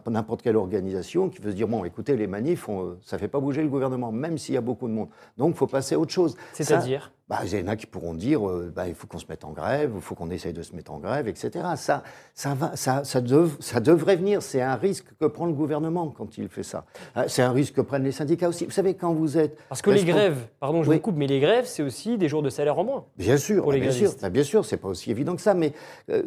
[0.09, 3.19] n'importe- quelle organisation, qui veut se dire bon, écoutez, les manifs, on, euh, ça ne
[3.21, 5.09] fait pas bouger le gouvernement, même s'il y a beaucoup de monde.
[5.37, 6.35] Donc, il faut passer à autre chose.
[6.53, 9.17] Ça- C'est-à-dire bah, il y en a qui pourront dire euh, bah, il faut qu'on
[9.17, 11.49] se mette en grève, il faut qu'on essaye de se mettre en grève, etc.
[11.75, 12.03] Ça,
[12.35, 14.43] ça, va, ça, ça, dev- ça devrait venir.
[14.43, 16.85] C'est un risque que prend le gouvernement quand il fait ça.
[17.17, 18.65] Euh, C'est un risque que prennent les syndicats aussi.
[18.65, 19.57] Vous savez, quand vous êtes.
[19.69, 20.97] Parce que les grèves, pardon, je Oui.
[20.97, 23.05] vous coupe, mais les grèves, c'est aussi des jours de salaire en moins.
[23.17, 24.21] Bien sûr, Pour les bien sûr, grévistes.
[24.21, 25.73] bah, bien sûr, c'est pas aussi évident que ça, mais
[26.11, 26.21] euh,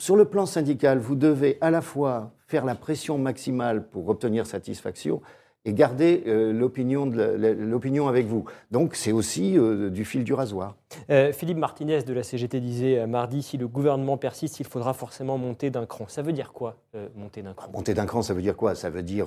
[0.00, 4.44] sur le plan syndical, vous devez à la fois faire la pression maximale pour obtenir
[4.44, 5.22] satisfaction
[5.64, 8.44] et garder euh, l'opinion avec vous.
[8.70, 10.76] Donc c'est aussi euh, du fil du rasoir.
[11.10, 14.92] Euh, Philippe Martinez de la CGT disait euh, mardi si le gouvernement persiste, il faudra
[14.94, 16.06] forcément monter d'un cran.
[16.08, 17.70] Ça veut dire quoi, euh, monter d'un cran?
[17.72, 18.74] Monter d'un cran, ça veut dire quoi?
[18.74, 19.26] Ça veut dire,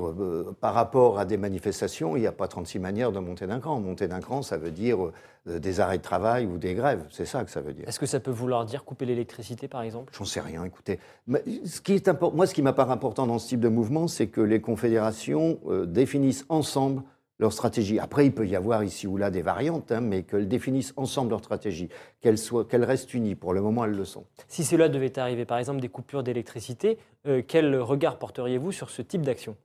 [0.62, 3.80] par rapport à des manifestations, il n'y a pas 36 manières de monter d'un cran.
[3.80, 4.98] Monter d'un cran, ça veut dire
[5.46, 7.06] des arrêts de travail ou des grèves.
[7.12, 7.88] C'est ça que ça veut dire.
[7.88, 10.12] Est-ce que ça peut vouloir dire couper l'électricité, par exemple?
[10.18, 11.00] J'en sais rien, écoutez.
[11.28, 14.08] Mais ce qui est impor- moi, ce qui m'apparaît important dans ce type de mouvement,
[14.08, 17.04] c'est que les confédérations définissent ensemble
[17.40, 18.00] leur stratégie.
[18.00, 21.32] Après, il peut y avoir ici ou là des variantes, hein, mais qu'elles définissent ensemble
[21.32, 21.90] leur stratégie,
[22.22, 23.36] qu'elles qu'elles restent unies.
[23.36, 24.26] Pour le moment, elles le sont.
[24.48, 29.02] Si cela devait arriver, par exemple, des coupures d'électricité, euh, quel regard porteriez-vous sur ce
[29.02, 29.56] type d'action?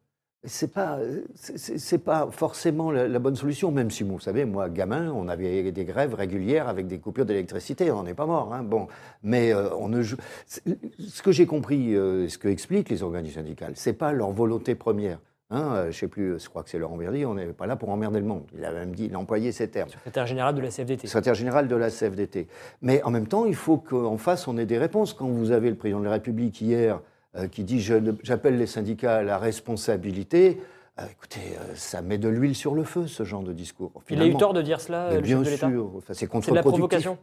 [0.42, 0.98] C'est pas,
[1.35, 5.70] c'est- pas forcément la, la bonne solution, même si, vous savez, moi, gamin, on avait
[5.70, 8.54] des grèves régulières avec des coupures d'électricité, on n'en est pas mort.
[8.54, 8.88] Hein, bon,
[9.22, 13.72] mais euh, on ne Ce que j'ai compris, euh, ce que expliquent les organisations syndicales,
[13.76, 15.18] c'est pas leur volonté première.
[15.53, 17.75] Hein, euh, je sais plus, je crois que c'est Laurent Verdi, on n'est pas là
[17.75, 18.45] pour emmerder le monde.
[18.57, 21.07] Il a même dit, il a employé ces termes Secrétaire général de la CFDT.
[21.09, 22.47] secrétaire général de la CFDT.
[22.83, 25.13] Mais en même temps, il faut qu'en face, on ait des réponses.
[25.13, 27.01] Quand vous avez le président de la République hier
[27.37, 30.61] euh, qui dit ne- j'appelle les syndicats à la responsabilité,
[31.01, 33.91] euh, écoutez, euh, ça met de l'huile sur le feu, ce genre de discours.
[34.11, 36.51] Il a eu tort de dire cela, le bien chef de sûr, enfin, c'est C'est
[36.51, 37.19] de la provocation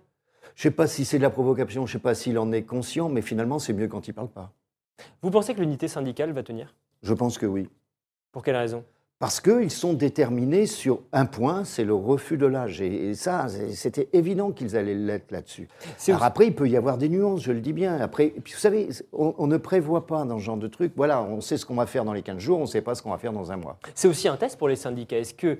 [0.55, 2.51] Je ne sais pas si c'est de la provocation, je ne sais pas s'il en
[2.51, 4.51] est conscient, mais finalement, c'est mieux quand il ne parle pas.
[5.21, 6.73] Vous pensez que l'unité syndicale va tenir?
[7.03, 7.69] Je pense que oui.
[8.31, 8.83] Pour quelle raison?
[9.19, 12.81] Parce qu'ils sont déterminés sur un point, c'est le refus de l'âge.
[12.81, 15.67] Et, ça, c'était évident qu'ils allaient l'être là-dessus.
[16.07, 17.99] Alors après, il peut y avoir des nuances, je le dis bien.
[17.99, 20.93] Après, et puis vous savez, on, on ne prévoit pas dans ce genre de truc.
[20.95, 22.93] Voilà, on sait ce qu'on va faire dans les 15 jours, on ne sait pas
[22.93, 23.79] ce qu'on va faire dans un mois.
[23.95, 25.17] C'est aussi un test pour les syndicats.
[25.17, 25.57] Est-ce qu'ils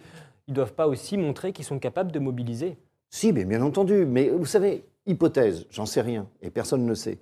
[0.48, 2.78] ne doivent pas aussi montrer qu'ils sont capables de mobiliser?
[3.10, 4.06] Si, mais bien entendu.
[4.06, 7.18] Mais vous savez, hypothèse, j'en sais rien, et personne ne sait.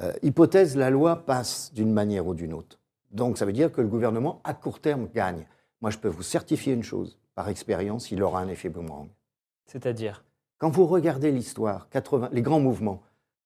[0.00, 2.80] Euh, hypothèse, la loi passe d'une manière ou d'une autre.
[3.10, 5.46] Donc ça veut dire que le gouvernement, à court terme, gagne.
[5.80, 9.08] Moi, je peux vous certifier une chose, par expérience, il aura un effet boomerang.
[9.66, 10.24] C'est-à-dire?
[10.58, 13.02] Quand vous regardez l'histoire, 80 les grands mouvements,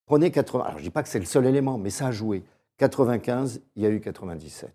[0.07, 2.13] prenez 80, alors je ne dis pas que c'est le seul élément, mais ça a
[2.13, 2.45] joué.
[2.79, 4.73] 95, il y a eu 97,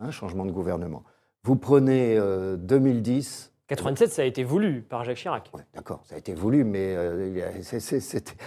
[0.00, 1.02] un changement de gouvernement.
[1.44, 5.50] Vous prenez euh, 2010, 97, ça a été voulu par Jacques Chirac.
[5.74, 7.40] d'accord, ça a été voulu, mais euh,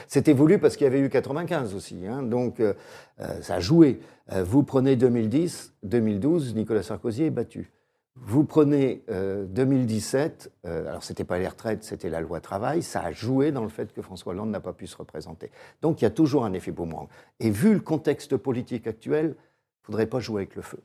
[0.07, 2.73] c'était voulu parce qu'il y avait eu 95 aussi, hein, donc euh,
[3.19, 3.99] euh, ça a joué.
[4.31, 7.71] Vous prenez 2010, 2012, Nicolas Sarkozy est battu.
[8.17, 13.01] Vous prenez euh, 2017, euh, alors c'était pas les retraites, c'était la loi travail, ça
[13.01, 15.51] a joué dans le fait que François Hollande n'a pas pu se représenter.
[15.81, 17.09] Donc il y a toujours un effet boomerang.
[17.41, 19.35] Et vu le contexte politique actuel, il ne
[19.83, 20.79] faudrait pas jouer avec le feu.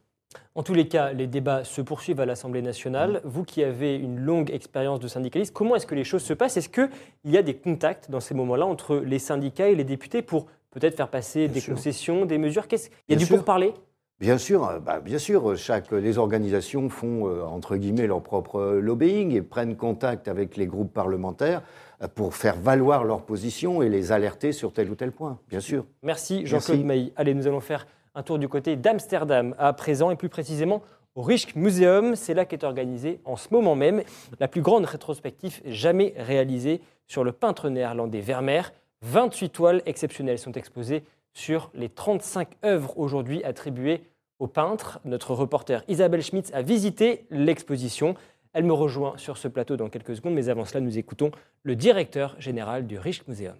[0.55, 3.21] En tous les cas, les débats se poursuivent à l'Assemblée nationale.
[3.25, 6.57] Vous qui avez une longue expérience de syndicaliste, comment est-ce que les choses se passent?
[6.57, 6.89] Est-ce qu'il
[7.25, 10.97] y a des contacts dans ces moments-là entre les syndicats et les députés pour peut-être
[10.97, 11.75] faire passer Bien des sûr.
[11.75, 12.67] concessions, des mesures?
[12.71, 13.75] Il y a Bien du pourparler?
[14.19, 18.57] Bien sûr, euh, bah, bien sûr, chaque, les organisations font euh, entre guillemets leur propre
[18.61, 21.63] euh, lobbying et prennent contact avec les groupes parlementaires
[22.03, 25.39] euh, pour faire valoir leur position et les alerter sur tel ou tel point.
[25.49, 25.87] Bien sûr.
[26.03, 26.85] Merci Jean-Claude.
[26.85, 27.13] Mailly.
[27.17, 30.83] Allez, nous allons faire un tour du côté d'Amsterdam à présent et plus précisément
[31.15, 32.17] au Rijksmuseum.
[32.17, 34.03] C'est là qu'est organisée en ce moment même
[34.39, 38.73] la plus grande rétrospective jamais réalisée sur le peintre néerlandais Vermeer.
[39.03, 44.03] 28 toiles exceptionnelles sont exposées sur les 35 œuvres aujourd'hui attribuées
[44.39, 45.01] au peintre.
[45.05, 48.15] Notre reporter Isabelle Schmitz a visité l'exposition.
[48.53, 51.31] Elle me rejoint sur ce plateau dans quelques secondes, mais avant cela, nous écoutons
[51.63, 53.57] le directeur général du Rijksmuseum.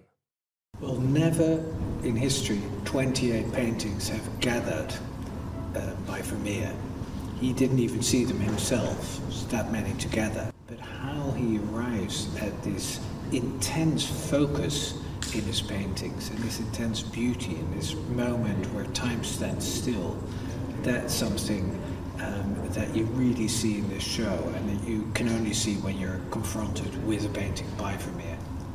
[0.81, 0.97] Well,
[2.03, 4.93] in history 28 paintings have gathered
[5.75, 6.73] uh, by Vermeer.
[7.39, 10.51] He didn't even see them himself, that many together.
[10.67, 12.99] But how he arrives at this
[13.31, 14.93] intense focus
[15.33, 20.17] in his paintings and this intense beauty in this moment where time stands still,
[20.83, 21.79] that's something
[22.19, 25.97] um, that you really see in this show and that you can only see when
[25.97, 28.30] you're confronted with a painting by Vermeer.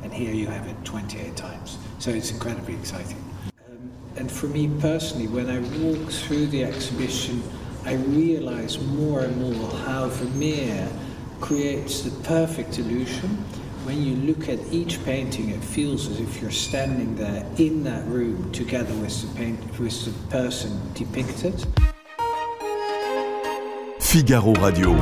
[0.07, 1.77] And here you have it 28 times.
[1.99, 3.21] So it's incredibly exciting.
[3.69, 7.43] Um, and for me personally, when I walk through the exhibition,
[7.83, 10.87] I realize more and more how Vermeer
[11.41, 13.27] creates the perfect illusion.
[13.83, 18.07] When you look at each painting, it feels as if you're standing there in that
[18.07, 21.65] room together with the, paint, with the person depicted.
[23.99, 24.95] Figaro Radio.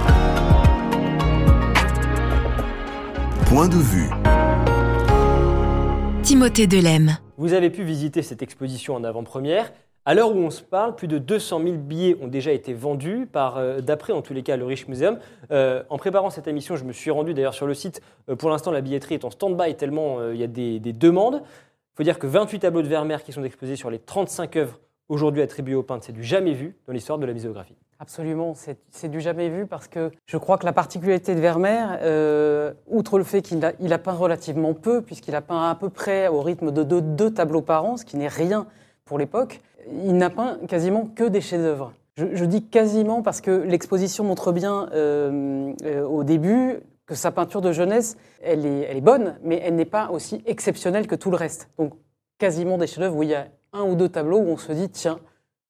[3.46, 4.25] Point de vue.
[6.26, 7.20] Timothée Delem.
[7.38, 9.72] Vous avez pu visiter cette exposition en avant-première.
[10.06, 13.28] À l'heure où on se parle, plus de 200 000 billets ont déjà été vendus,
[13.32, 15.20] par, euh, d'après en tous les cas le Rijksmuseum.
[15.52, 18.02] Euh, en préparant cette émission, je me suis rendu d'ailleurs sur le site.
[18.28, 21.44] Euh, pour l'instant, la billetterie est en stand-by tellement il y a des, des demandes.
[21.44, 24.80] Il faut dire que 28 tableaux de Vermeer qui sont exposés sur les 35 œuvres
[25.10, 27.76] aujourd'hui attribuées au peintre, c'est du jamais vu dans l'histoire de la muséographie.
[28.06, 28.54] Absolument,
[28.92, 33.18] c'est du jamais vu parce que je crois que la particularité de Vermeer, euh, outre
[33.18, 36.72] le fait qu'il a, peint relativement peu, puisqu'il a peint à peu près au rythme
[36.72, 38.68] de deux, tableaux par an, ce qui n'est rien
[39.06, 39.60] pour l'époque,
[39.92, 41.94] il n'a peint quasiment que des chefs-d'œuvre.
[42.16, 47.32] Je, je dis quasiment parce que l'exposition montre bien euh, euh, au début que sa
[47.32, 51.16] peinture de jeunesse, elle est, elle est bonne, mais elle n'est pas aussi exceptionnelle que
[51.16, 51.70] tout le reste.
[51.80, 51.94] Donc
[52.38, 54.90] quasiment des chefs-d'œuvre où il y a un ou deux tableaux où on se dit
[54.90, 55.20] tiens,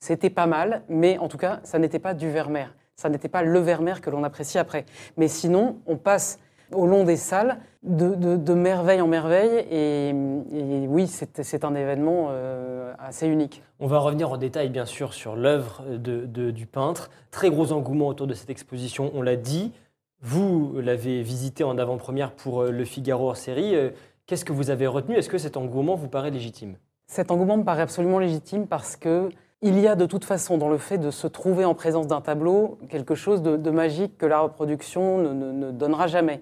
[0.06, 2.76] c'était pas mal, mais en tout cas, ça n'était pas du Vermeer.
[2.96, 4.86] Ça n'était pas le Vermeer que l'on apprécie après.
[5.18, 6.40] Mais sinon, on passe
[6.72, 9.66] au long des salles de, de- de merveille en merveille.
[9.72, 10.10] Et,
[10.54, 13.64] et oui, c'est un événement euh, assez unique.
[13.80, 17.10] On va revenir en détail, bien sûr, sur l'œuvre de- du peintre.
[17.32, 19.74] Très gros engouement autour de cette exposition, on l'a dit.
[20.22, 23.76] Vous l'avez visité en avant-première pour euh, Le Figaro hors série.
[23.76, 23.90] Euh,
[24.28, 25.16] Qu'est-ce que vous avez retenu?
[25.16, 26.78] Est-ce que cet engouement vous paraît légitime?
[27.08, 29.30] Cet engouement me paraît absolument légitime parce que
[29.66, 32.22] il y a de toute façon dans le fait de se trouver en présence d'un
[32.22, 36.40] tableau quelque chose de, magique que la reproduction ne, ne- ne donnera jamais.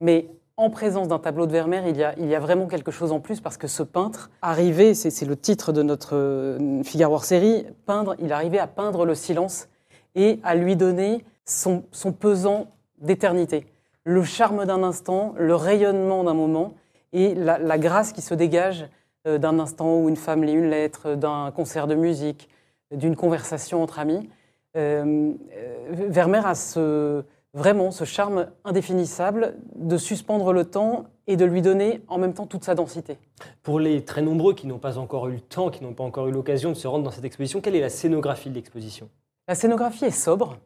[0.00, 3.40] Mais en présence d'un tableau de Vermeer, il y, a, vraiment quelque chose en plus
[3.40, 8.32] parce que ce peintre arrivait, c'est le titre de notre euh, Figaro série, peindre, il
[8.32, 9.68] arrivait à peindre le silence
[10.16, 12.66] et à lui donner son, son pesant
[13.00, 13.66] d'éternité.
[14.02, 16.74] Le charme d'un instant, le rayonnement d'un moment
[17.12, 18.88] et la, la grâce qui se dégage
[19.28, 22.48] euh, d'un instant où une femme lit une lettre, d'un concert de musique,
[22.90, 24.28] d'une conversation entre amis.
[24.76, 31.44] Euh, euh, Vermeer a ce, vraiment ce charme indéfinissable de suspendre le temps et de
[31.44, 33.16] lui donner en même temps toute sa densité.
[33.62, 36.28] Pour les très nombreux qui n'ont pas encore eu le temps, qui n'ont pas encore
[36.28, 39.08] eu l'occasion de se rendre dans cette exposition, quelle est la scénographie de l'exposition?
[39.48, 40.58] La scénographie est sobre.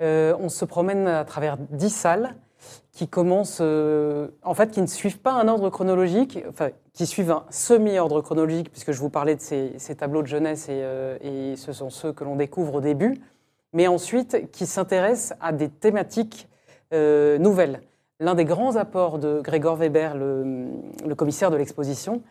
[0.00, 2.34] Euh, on se promène à travers dix salles
[2.92, 7.30] qui commencent, euh, en fait, qui ne suivent pas un ordre chronologique, enfin, qui suivent
[7.30, 11.56] un semi-ordre chronologique, puisque je vous parlais de ces, tableaux de jeunesse et, euh, et
[11.56, 13.20] ce sont ceux que l'on découvre au début,
[13.72, 16.48] mais ensuite qui s'intéressent à des thématiques
[16.92, 17.82] euh, nouvelles.
[18.20, 22.22] L'un des grands apports de Gregor Weber, le commissaire de l'exposition,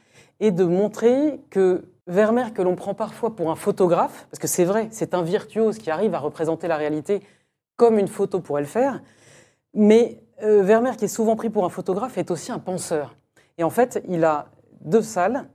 [0.42, 4.66] est de montrer que Vermeer, que l'on prend parfois pour un photographe, parce que c'est
[4.66, 7.22] vrai, c'est un virtuose qui arrive à représenter la réalité
[7.78, 9.02] comme une photo pourrait le faire,
[9.74, 13.16] mais euh, Vermeer, qui est souvent pris pour un photographe, est aussi un penseur.
[13.58, 14.48] Et en fait, il a
[14.82, 15.46] deux salles,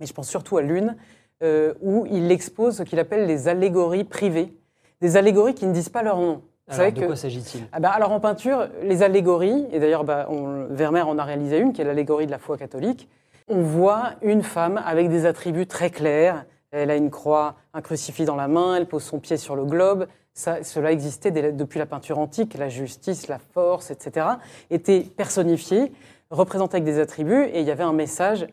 [0.00, 0.96] mais je pense surtout à l'une,
[1.42, 4.56] euh, où il expose ce qu'il appelle les allégories privées,
[5.00, 6.42] des allégories qui ne disent pas leur nom.
[6.68, 7.66] Vous Alors, savez de que- quoi s'agit-il?
[7.72, 11.58] Ah bah, alors en peinture, les allégories, et d'ailleurs bah, on- Vermeer en a réalisé
[11.58, 13.08] une, qui est l'allégorie de la foi catholique,
[13.48, 16.44] on voit une femme avec des attributs très clairs.
[16.70, 19.64] Elle a une croix, un crucifix dans la main, elle pose son pied sur le
[19.64, 20.06] globe.
[20.34, 24.26] Cela existait depuis la peinture antique, la justice, la force, etc.
[24.70, 25.92] étaient personnifiés,
[26.30, 28.46] représentés avec des attributs, et il y avait un message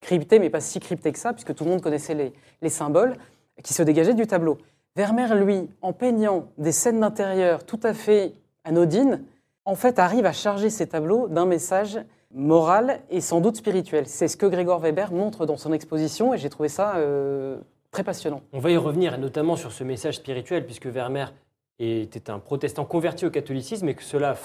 [0.00, 3.16] crypté, mais pas si crypté que ça, puisque tout le monde connaissait les, les symboles
[3.62, 4.58] qui se dégageaient du tableau.
[4.94, 8.34] Vermeer, lui, en peignant des scènes d'intérieur tout à fait
[8.64, 9.24] anodines,
[9.64, 12.00] en fait, arrive à charger ses tableaux d'un message
[12.34, 14.06] moral et sans doute spirituel.
[14.06, 17.58] C'est ce que Gregor Weber montre dans son exposition, et j'ai trouvé ça euh,
[17.92, 18.42] très passionnant.
[18.52, 21.32] On va y revenir, notamment sur ce message spirituel, puisque Vermeer
[21.78, 24.36] était un protestant converti au catholicisme et que cela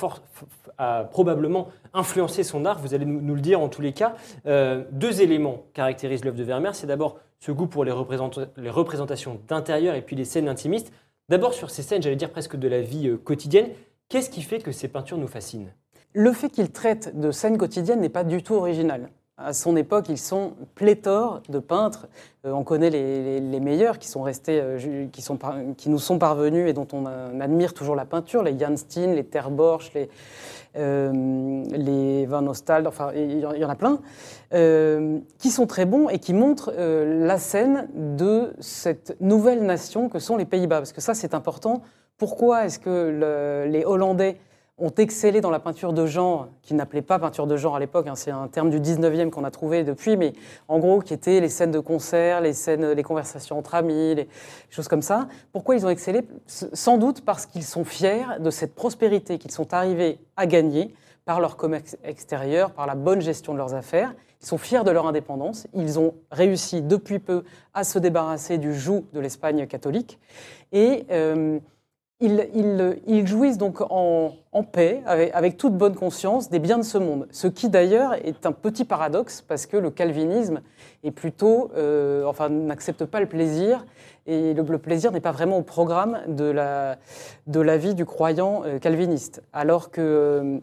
[0.77, 4.15] a, probablement influencé son art, vous allez nous, le dire en tous les cas.
[4.45, 7.93] Euh, deux éléments caractérisent l'œuvre de Vermeer, c'est d'abord ce goût pour les,
[8.57, 10.91] les représentations d'intérieur et puis les scènes intimistes.
[11.29, 13.69] D'abord sur ces scènes, j'allais dire presque de la vie euh, quotidienne,
[14.09, 15.71] qu'est-ce qui fait que ces peintures nous fascinent?
[16.13, 19.09] Le fait qu'il traite de scènes quotidiennes n'est pas du tout original.
[19.39, 22.07] À son époque, ils sont pléthore de peintres.
[22.43, 26.87] Euh, on connaît les, meilleurs qui, sont restés, euh, qui, nous sont parvenus et dont
[26.91, 30.09] on, euh, admire toujours la peinture, les Jan Steen, les Ter Borch, les,
[30.75, 33.99] euh, Van Ostald, enfin, il y, en- a plein,
[35.37, 40.35] qui sont très bons et qui montrent la scène de cette nouvelle nation que sont
[40.37, 40.77] les Pays-Bas.
[40.79, 41.83] Parce que ça, c'est important.
[42.17, 44.37] Pourquoi est-ce que le- les Hollandais
[44.79, 48.07] ont excellé dans la peinture de genre, qu'ils n'appelaient pas peinture de genre à l'époque,
[48.07, 50.33] hein, c'est un terme du 19e qu'on a trouvé depuis, mais
[50.67, 54.27] en gros, qui étaient les scènes de concert, les scènes, les conversations entre amis, les
[54.69, 55.27] choses comme ça.
[55.51, 56.21] Pourquoi ils ont excellé?
[56.45, 60.93] Sans doute parce qu'ils sont fiers de cette prospérité qu'ils sont arrivés à gagner
[61.25, 64.13] par leur commerce extérieur, par la bonne gestion de leurs affaires.
[64.41, 65.67] Ils sont fiers de leur indépendance.
[65.73, 70.19] Ils ont réussi depuis peu à se débarrasser du joug de l'Espagne catholique.
[70.71, 71.59] Et euh,
[72.19, 74.33] ils, jouissent donc en,
[74.71, 77.27] paix, avec, toute bonne conscience, des biens de ce monde.
[77.31, 80.61] Ce qui d'ailleurs est un petit paradoxe, parce que le calvinisme
[81.03, 83.85] est plutôt, euh, enfin, n'accepte pas le plaisir,
[84.25, 86.97] et le, plaisir n'est pas vraiment au programme de la,
[87.45, 89.43] de la vie du croyant euh, calviniste.
[89.53, 90.61] Alors que.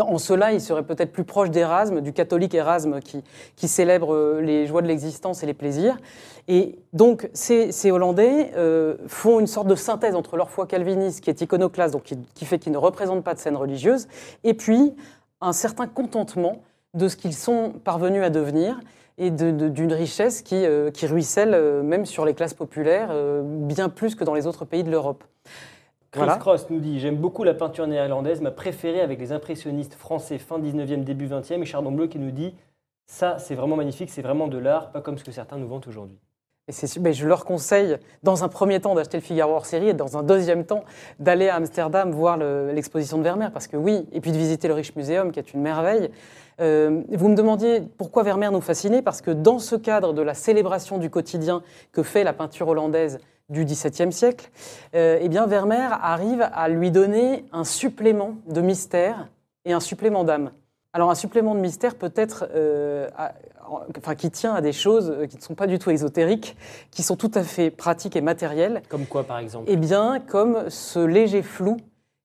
[0.00, 4.66] En cela, il serait peut-être plus proche d'Erasme, du catholique Erasme qui, célèbre euh, les
[4.66, 5.96] joies de l'existence et les plaisirs.
[6.48, 11.30] Et donc, ces, Hollandais euh, font une sorte de synthèse entre leur foi calviniste, qui
[11.30, 14.06] est iconoclaste, donc qui, fait qu'ils ne représentent pas de scène religieuse,
[14.44, 14.94] et puis
[15.40, 16.62] un certain contentement
[16.94, 18.80] de ce qu'ils sont parvenus à devenir
[19.18, 23.10] et d'une richesse qui, euh, ruisselle même sur les classes populaires,
[23.42, 25.24] bien plus que dans les autres pays de l'Europe.
[26.16, 26.36] Chris Voilà.
[26.38, 30.58] Cross nous dit J'aime beaucoup la peinture néerlandaise, ma préférée avec les impressionnistes français fin
[30.58, 31.60] 19e, début 20e.
[31.62, 32.54] Et Chardon Bleu qui nous dit
[33.06, 35.86] Ça, c'est vraiment magnifique, c'est vraiment de l'art, pas comme ce que certains nous vantent
[35.86, 36.18] aujourd'hui.
[36.68, 39.66] Et c'est su- mais je leur conseille, dans un premier temps, d'acheter le Figaro hors
[39.66, 40.82] série et dans un deuxième temps,
[41.20, 43.52] d'aller à Amsterdam voir le- l'exposition de Vermeer.
[43.52, 46.10] Parce que oui, et puis de visiter le Rich Museum, qui est une merveille.
[46.60, 50.34] Euh, vous me demandiez pourquoi Vermeer nous fascinait, parce que dans ce cadre de la
[50.34, 51.62] célébration du quotidien
[51.92, 53.18] que fait la peinture hollandaise
[53.48, 54.50] du XVIIe siècle,
[54.94, 59.28] euh, eh bien Vermeer arrive à lui donner un supplément de mystère
[59.64, 60.50] et un supplément d'âme.
[60.92, 63.08] Alors un supplément de mystère peut-être euh,
[63.96, 66.56] enfin, qui tient à des choses euh, qui ne sont pas du tout ésotériques,
[66.90, 69.70] qui sont tout à fait pratiques et matérielles, Comme quoi, par exemple?
[69.70, 71.76] Et bien comme ce léger flou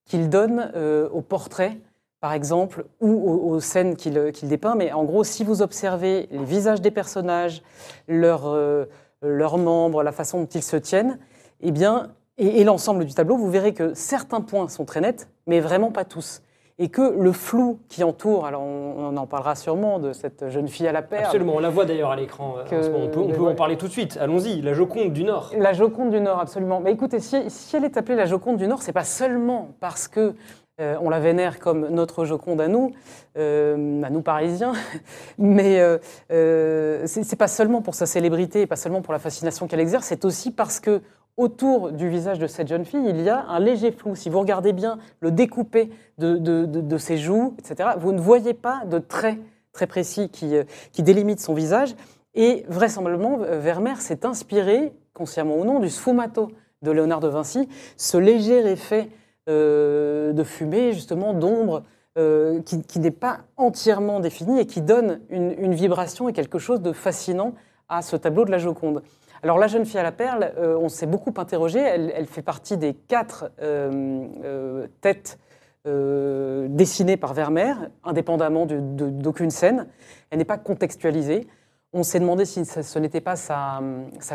[0.06, 1.74] qu'il donne euh, aux portraits,
[2.20, 4.76] par exemple, ou aux, aux scènes qu'il qu'il dépeint.
[4.76, 7.64] Mais en gros, si vous observez les visages des personnages,
[8.08, 8.86] leurs euh,
[9.22, 11.20] leurs membres, la façon dont ils se tiennent,
[11.62, 15.30] eh bien, et, et l'ensemble du tableau, vous verrez que certains points sont très nets,
[15.48, 16.42] mais vraiment pas tous.
[16.80, 20.68] Et que le flou qui entoure, alors on, on en parlera sûrement de cette jeune
[20.68, 22.56] fille à la perle, Absolument, on la voit d'ailleurs à l'écran.
[22.58, 22.92] euh.
[22.96, 24.18] On peut, on peut en parler tout de suite.
[24.20, 25.52] Allons-y, la Joconde du Nord.
[25.56, 26.80] La Joconde du Nord, absolument.
[26.80, 30.08] Mais écoutez, si, si elle est appelée la Joconde du Nord, c'est pas seulement parce
[30.08, 30.34] que
[30.82, 32.92] euh, on la vénère comme notre Joconde à nous,
[33.38, 34.74] euh, à nous Parisiens,
[35.38, 35.98] mais euh,
[36.32, 40.26] euh, c'est pas seulement pour sa célébrité, pas seulement pour la fascination qu'elle exerce, c'est
[40.26, 41.02] aussi parce que
[41.38, 44.16] autour du visage de cette jeune fille, il y a un léger flou.
[44.16, 49.00] Si vous regardez bien le découpé de, ses joues, etc., vous ne voyez pas de
[49.00, 49.40] traits
[49.72, 50.54] très précis qui,
[50.92, 51.96] qui délimitent son visage.
[52.34, 56.52] Et vraisemblablement, Vermeer s'est inspiré, consciemment ou non, du sfumato
[56.82, 59.08] de Léonard de Vinci, ce léger effet
[59.52, 61.84] de fumée, justement, d'ombre,
[62.18, 66.91] euh, qui, n'est pas entièrement défini et qui donne une, vibration et quelque chose de
[66.91, 67.54] fascinant
[67.88, 69.02] à ce tableau de la Joconde.
[69.43, 72.76] Alors la jeune fille à la perle, euh, on s'est beaucoup interrogé, elle, fait partie
[72.76, 75.39] des quatre euh, euh, têtes
[75.88, 79.88] euh, dessinées par Vermeer, indépendamment d'aucune scène.
[80.30, 81.47] Elle n'est pas contextualisée.
[81.94, 83.82] On s'est demandé si ce n'était pas sa,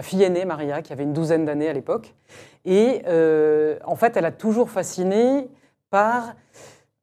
[0.03, 2.15] fille aînée, Maria, qui avait une douzaine d'années à l'époque.
[2.67, 5.49] Et euh, en fait, elle a toujours fasciné
[5.91, 6.35] par...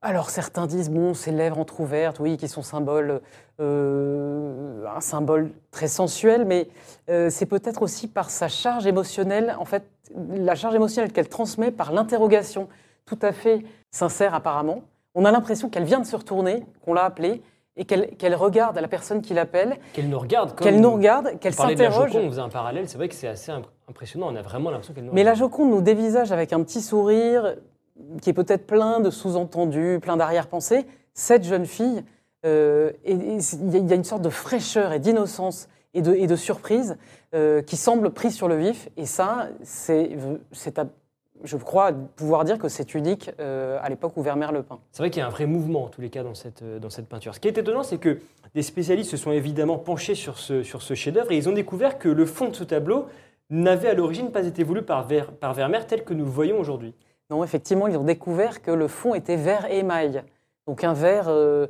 [0.01, 3.21] Alors certains disent, bon, ses lèvres entrouvertes, oui, qui sont symbole,
[3.61, 6.67] euh, un symbole très sensuel, mais
[7.09, 9.83] euh, c'est peut-être aussi par sa charge émotionnelle, en fait,
[10.13, 12.67] la charge émotionnelle qu'elle transmet par l'interrogation,
[13.05, 14.83] tout à fait sincère apparemment.
[15.15, 17.41] On a l'impression qu'elle vient de se retourner, qu'on l'a appelée,
[17.75, 21.53] et qu'elle qu'elle regarde la personne qui l'appelle, Qu'elle nous regarde qu'elle nous regarde, qu'elle
[21.53, 22.11] s'interroge.
[22.15, 24.27] On faisait un parallèle, c'est vrai que c'est assez imp- impressionnant.
[24.31, 25.33] On a vraiment l'impression qu'elle nous Mais la.
[25.33, 27.55] Joconde nous dévisage avec un petit sourire
[28.21, 30.85] qui est peut-être plein de sous-entendus, plein d'arrière-pensées.
[31.13, 32.03] Cette jeune fille,
[32.45, 36.13] euh, il y a- il y a une sorte de fraîcheur et d'innocence et de,
[36.13, 36.97] et de surprise
[37.35, 38.89] euh, qui semble prise sur le vif.
[38.97, 40.15] Et ça, c'est
[41.43, 44.79] je crois pouvoir dire que c'est unique euh, à l'époque où Vermeer le peint.
[44.91, 46.79] C'est vrai qu'il y a un vrai mouvement, en tous les cas, dans cette, euh,
[46.79, 47.35] dans cette peinture.
[47.35, 48.19] Ce qui est étonnant, c'est que
[48.55, 51.97] des spécialistes se sont évidemment penchés sur ce, sur ce chef-d'œuvre et ils ont découvert
[51.99, 53.05] que le fond de ce tableau
[53.49, 56.57] n'avait à l'origine pas été voulu par, Ver- par Vermeer tel que nous le voyons
[56.59, 56.93] aujourd'hui.
[57.29, 60.23] Non, effectivement, ils ont découvert que le fond était vert émail,
[60.67, 61.67] donc un vert euh,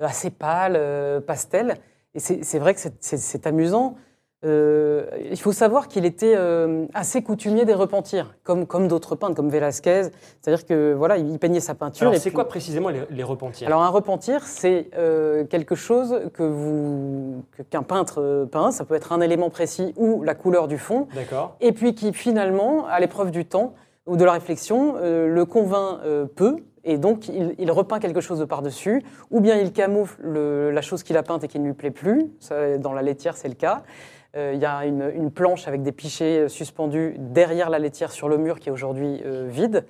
[0.00, 1.76] assez pâle, euh, pastel.
[2.14, 3.96] Et c'est vrai que c'est amusant.
[4.44, 9.34] Euh, il faut savoir qu'il était euh, assez coutumier des repentirs, comme, comme d'autres peintres,
[9.34, 10.02] comme Velázquez.
[10.40, 12.02] C'est-à-dire que voilà, il peignait sa peinture.
[12.08, 15.74] Alors, et c'est puis- quoi précisément les, les repentirs Alors un repentir, c'est euh, quelque
[15.74, 18.70] chose que vous qu'un peintre peint.
[18.70, 21.56] Ça peut être un élément précis ou la couleur du fond, D'accord.
[21.60, 23.74] et puis qui finalement, à l'épreuve du temps
[24.06, 26.00] ou de la réflexion, le convainc
[26.36, 26.56] peu.
[26.86, 30.82] Et donc, il, il repeint quelque chose de par-dessus, ou bien il camoufle le- la
[30.82, 32.26] chose qu'il a peinte et qui ne lui plaît plus.
[32.40, 33.82] Ça, dans la laitière, c'est le cas.
[34.36, 38.28] Euh, Il y a une, une planche avec des pichets suspendus derrière la laitière sur
[38.28, 39.84] le mur qui est aujourd'hui euh, vide.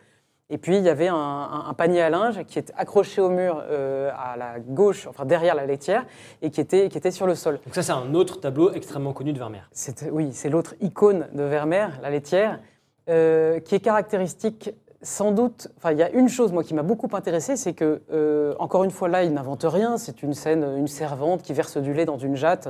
[0.50, 3.30] Et puis, il y avait un, un- un panier à linge qui est accroché au
[3.30, 6.04] mur euh, à la gauche, enfin derrière la laitière,
[6.42, 7.60] et qui était, qui était sur le sol.
[7.64, 9.70] Donc ça, c'est un autre tableau extrêmement connu de Vermeer.
[10.12, 12.60] Oui, c'est l'autre icône de Vermeer, la laitière,
[13.08, 15.68] euh, qui est caractéristique sans doute.
[15.78, 18.84] Enfin, il y a une chose, moi, qui m'a beaucoup intéressé, c'est que, euh, encore
[18.84, 19.96] une fois, là, il n'invente rien.
[19.96, 22.68] C'est une scène, une servante qui verse du lait dans une jatte,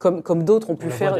[0.00, 1.12] comme, comme d'autres ont On pu faire.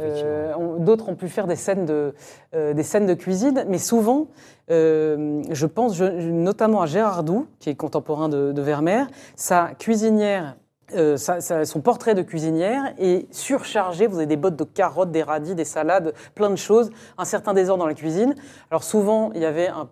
[0.00, 2.14] Euh, on- D'autres ont pu faire des scènes de,
[2.54, 4.28] euh, des scènes de cuisine, mais souvent,
[4.70, 9.06] euh, je pense je- notamment à Gérard Doux, qui est contemporain de, de Vermeer,
[9.36, 10.56] sa cuisinière.
[10.94, 14.06] euh, son portrait de cuisinière est surchargé.
[14.06, 17.54] Vous avez des bottes de carottes, des radis, des salades, plein de choses, un certain
[17.54, 18.34] désordre dans la cuisine.
[18.70, 19.88] Alors souvent, il y avait un,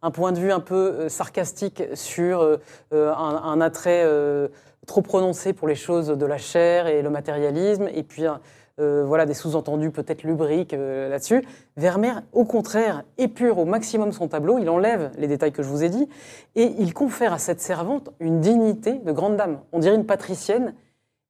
[0.00, 2.56] un point de vue un peu sarcastique sur euh,
[2.92, 4.48] un, un attrait euh,
[4.86, 8.40] trop prononcé pour les choses de la chair et le matérialisme, et puis un-
[8.80, 11.44] euh, voilà, des sous-entendus peut-être lubriques euh, là-dessus.
[11.76, 15.84] Vermeer, au contraire, épure au maximum son tableau, il enlève les détails que je vous
[15.84, 16.08] ai dit,
[16.56, 19.60] et il confère à cette servante une dignité de grande dame.
[19.72, 20.74] On dirait une patricienne.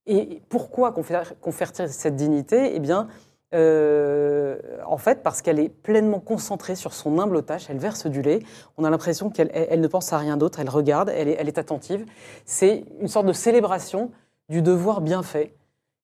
[0.07, 2.75] Et pourquoi confère- confère-t-il cette dignité?
[2.75, 3.07] Eh bien,
[3.55, 8.23] euh, en fait, parce qu'elle est pleinement concentrée sur son humble tâche, elle verse du
[8.23, 8.41] lait,
[8.79, 11.59] on a l'impression qu'elle elle- elle ne pense à rien d'autre, elle regarde, elle est,
[11.59, 12.05] attentive.
[12.45, 14.11] C'est une sorte de célébration
[14.49, 15.55] du devoir bien fait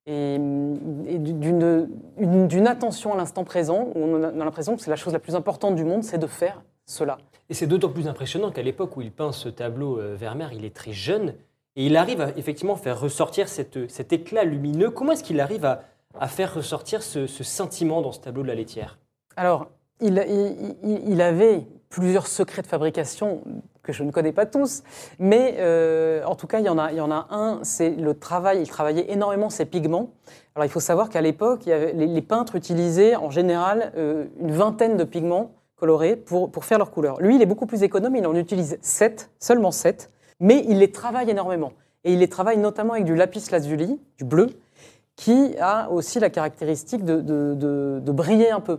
[0.07, 1.88] et, d'une
[2.18, 4.96] une- d'une attention à l'instant présent, où on a on a l'impression que c'est la
[4.96, 7.18] chose la plus importante du monde, c'est de faire cela.
[7.51, 10.64] Et c'est d'autant plus impressionnant qu'à l'époque où il peint ce tableau, euh, Vermeer, il
[10.64, 11.34] est très jeune
[11.76, 14.90] et il arrive à effectivement faire ressortir cet éclat lumineux.
[14.90, 15.82] Comment est-ce qu'il arrive à,
[16.18, 18.98] à faire ressortir ce, sentiment dans ce tableau de la laitière
[19.36, 19.68] Alors,
[20.00, 23.42] il, avait plusieurs secrets de fabrication
[23.82, 24.82] que je ne connais pas tous,
[25.18, 28.61] mais euh, en tout cas, il y en a, un, c'est le travail.
[28.61, 30.11] Il travaillait énormément ses pigments.
[30.54, 35.04] Alors, il faut savoir qu'à l'époque, les, peintres utilisaient en général euh, une vingtaine de
[35.04, 37.20] pigments colorés pour, pour faire leur couleur.
[37.20, 40.92] Lui, il est beaucoup plus économe, il en utilise 7, seulement 7, mais il les
[40.92, 41.72] travaille énormément.
[42.04, 44.48] Et il les travaille notamment avec du lapis lazuli, du bleu,
[45.19, 48.77] qui a aussi la caractéristique de, de- de- de briller un peu.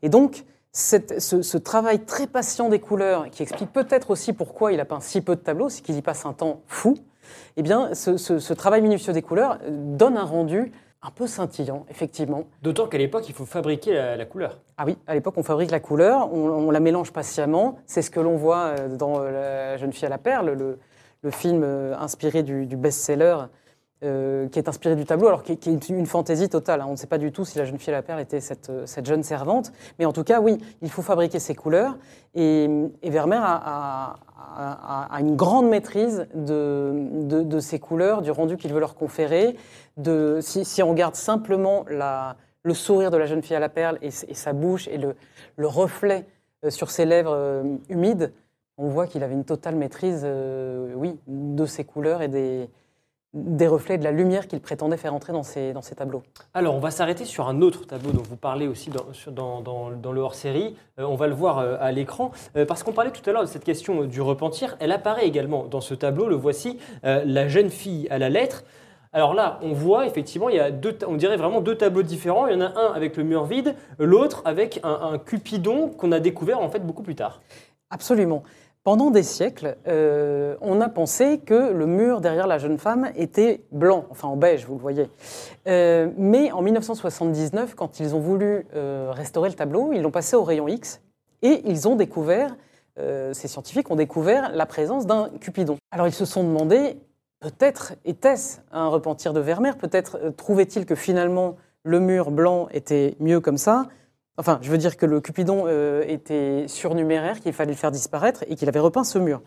[0.00, 4.72] Et donc, cette- ce, ce travail très patient des couleurs, qui explique peut-être aussi pourquoi
[4.72, 6.94] il a peint si peu de tableaux, c'est qu'il y passe un temps fou,
[7.58, 10.72] eh bien, ce, ce- ce travail minutieux des couleurs euh, donne un rendu
[11.02, 12.44] un peu scintillant, effectivement.
[12.62, 14.60] D'autant qu'à l'époque, il faut fabriquer la, la couleur.
[14.78, 17.76] Ah oui, à l'époque, on fabrique la couleur, on, on la mélange patiemment.
[17.84, 19.30] C'est ce que l'on voit euh, dans euh,
[19.72, 20.78] La jeune fille à la perle, le,
[21.20, 21.64] le film
[21.98, 23.36] inspiré du, du best-seller,
[24.04, 26.80] euh, qui est inspiré du tableau, alors qui, est une fantaisie totale.
[26.80, 26.86] hein.
[26.88, 28.68] On ne sait pas du tout si la jeune fille à la perle était cette,
[28.68, 29.72] euh, cette jeune servante.
[29.98, 31.96] Mais en tout cas, oui, il faut fabriquer ces couleurs.
[32.34, 32.68] Et,
[33.04, 34.16] Vermeer a,
[34.56, 36.92] a- une grande maîtrise de,
[37.42, 39.56] de, ces couleurs, du rendu qu'il veut leur conférer.
[39.96, 43.98] De, si, on regarde simplement la, le sourire de la jeune fille à la perle
[44.02, 45.14] et, sa bouche et le,
[45.56, 46.26] le reflet
[46.64, 48.32] euh, sur ses lèvres humides,
[48.78, 50.26] on voit qu'il avait une totale maîtrise,
[50.96, 52.68] oui, de ses couleurs et des,
[53.34, 56.22] des reflets de la lumière qu'il prétendait faire entrer dans ses, dans ses tableaux.
[56.52, 59.62] Alors, on va s'arrêter sur un autre tableau dont vous parlez aussi dans, sur- dans-
[59.62, 60.76] dans- dans le hors-série.
[60.98, 62.30] Euh, on va le voir euh, à l'écran.
[62.56, 64.76] Euh, parce qu'on parlait tout à l'heure de cette question du repentir.
[64.80, 66.28] Elle apparaît également dans ce tableau.
[66.28, 68.64] Le voici, la jeune fille à la lettre.
[69.14, 72.46] Alors là, on voit effectivement, il y a deux, on dirait vraiment deux tableaux différents.
[72.46, 76.12] Il y en a un avec le mur vide, l'autre avec un, un Cupidon qu'on
[76.12, 77.40] a découvert en fait beaucoup plus tard.
[77.90, 78.42] Absolument.
[78.84, 83.64] Pendant des siècles, euh, on a pensé que le mur derrière la jeune femme était
[83.70, 85.08] blanc, enfin en beige, vous le voyez.
[85.68, 90.34] Euh, mais en 1979, quand ils ont voulu euh, restaurer le tableau, ils l'ont passé
[90.34, 91.00] au rayon X
[91.42, 92.56] et ils ont découvert,
[92.96, 95.76] ces scientifiques ont découvert la présence d'un Cupidon.
[95.92, 96.98] Alors ils se sont demandé,
[97.40, 103.40] peut-être était-ce un repentir de Vermeer, peut-être trouvait-il que finalement le mur blanc était mieux
[103.40, 103.86] comme ça?
[104.38, 108.44] Enfin, je veux dire que le Cupidon euh, était surnuméraire, qu'il fallait le faire disparaître
[108.48, 109.42] et qu'il avait repeint ce mur.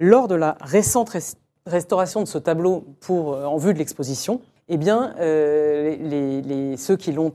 [0.00, 4.40] Lors de la récente res- restauration de ce tableau pour, euh, en vue de l'exposition,
[4.68, 7.32] eh bien, euh, ceux qui l'ont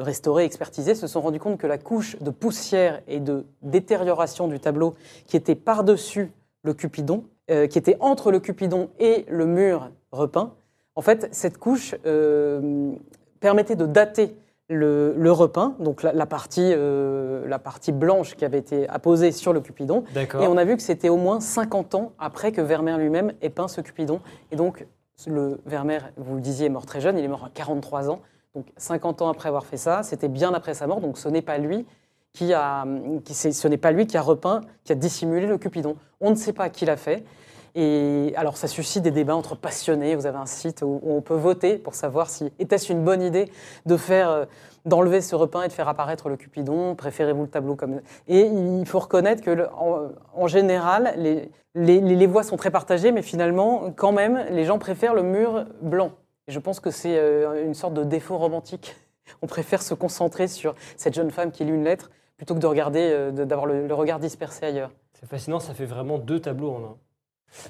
[0.00, 4.58] restauré, expertisé, se sont rendus compte que la couche de poussière et de détérioration du
[4.58, 4.94] tableau
[5.26, 6.32] qui était par-dessus
[6.64, 10.54] le Cupidon, qui était entre le Cupidon et le mur repeint,
[10.96, 11.94] en fait, cette couche
[13.38, 14.34] permettait de dater
[14.68, 19.30] le, le repeint, donc la, la partie, euh, la partie blanche qui avait été apposée
[19.30, 20.04] sur le Cupidon,
[20.42, 23.50] et on a vu que c'était au moins 50 ans après que Vermeer lui-même ait
[23.50, 24.20] peint ce Cupidon.
[24.50, 24.86] Et donc,
[25.26, 28.20] le Vermeer, vous le disiez, est mort très jeune, il est mort à 43 ans.
[28.54, 31.42] Donc, 50 ans après avoir fait ça, c'était bien après sa mort, donc ce n'est
[31.42, 31.86] pas lui
[32.32, 32.84] qui a,
[33.24, 35.96] qui, ce n'est pas lui qui a repeint, qui a dissimulé le Cupidon.
[36.20, 37.22] On ne sait pas qui l'a fait.
[37.74, 40.14] Et alors, ça suscite des débats entre passionnés.
[40.14, 43.50] Vous avez un site où, on peut voter pour savoir si était-ce une bonne idée
[43.84, 44.44] de faire, euh,
[44.84, 46.94] d'enlever ce repeint et de faire apparaître le Cupidon.
[46.94, 49.66] Préférez-vous le tableau comme Et il faut reconnaître que,
[50.34, 51.14] en, général,
[51.74, 56.12] les, voix sont très partagées, mais finalement, quand même, les gens préfèrent le mur blanc.
[56.46, 58.94] Et je pense que c'est euh, une sorte de défaut romantique.
[59.42, 62.66] On préfère se concentrer sur cette jeune femme qui lit une lettre plutôt que de
[62.66, 64.90] regarder, euh, d'avoir le regard dispersé ailleurs.
[65.18, 66.96] C'est fascinant, ça fait vraiment deux tableaux en un.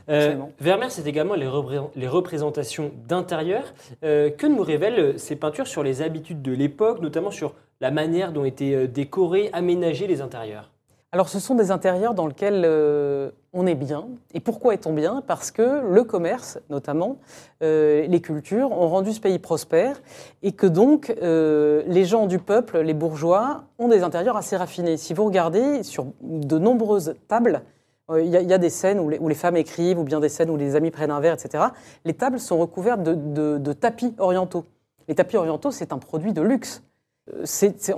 [0.08, 0.36] Euh.
[0.60, 3.62] Vermeer, c'est également les, repré- les représentations d'intérieur.
[4.02, 7.90] Euh, que nous révèlent euh, ces peintures sur les habitudes de l'époque, notamment sur la
[7.90, 10.70] manière dont étaient décorés, aménagés les intérieurs?
[11.12, 14.08] Alors, ce sont des intérieurs dans lesquels euh, on est bien.
[14.32, 15.22] Et pourquoi est-on bien?
[15.24, 17.18] Parce que le commerce, notamment,
[17.60, 20.02] les cultures, ont rendu ce pays prospère
[20.42, 24.96] et que donc les gens du peuple, les bourgeois, ont des intérieurs assez raffinés.
[24.96, 27.62] Si vous regardez sur de nombreuses tables,
[28.10, 30.28] il y, a- il y a des scènes où les, femmes écrivent ou bien des
[30.28, 31.64] scènes où les amis prennent un verre, etc.
[32.04, 34.64] Les tables sont recouvertes de, tapis orientaux.
[35.08, 36.82] Les tapis orientaux, c'est un produit de luxe.
[37.32, 37.44] Euh,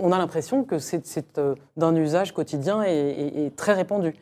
[0.00, 4.14] on a l'impression que c'est euh, d'un usage quotidien et, très répandu.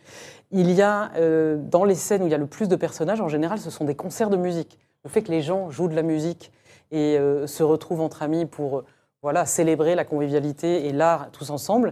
[0.51, 3.21] Il y a, euh, dans les scènes où il y a le plus de personnages,
[3.21, 4.79] en général, ce sont des concerts de musique.
[5.05, 6.51] Le fait que les gens jouent de la musique
[6.91, 8.85] et euh, se retrouvent entre amis pour euh,
[9.23, 11.91] voilà, célébrer la convivialité et l'art tous ensemble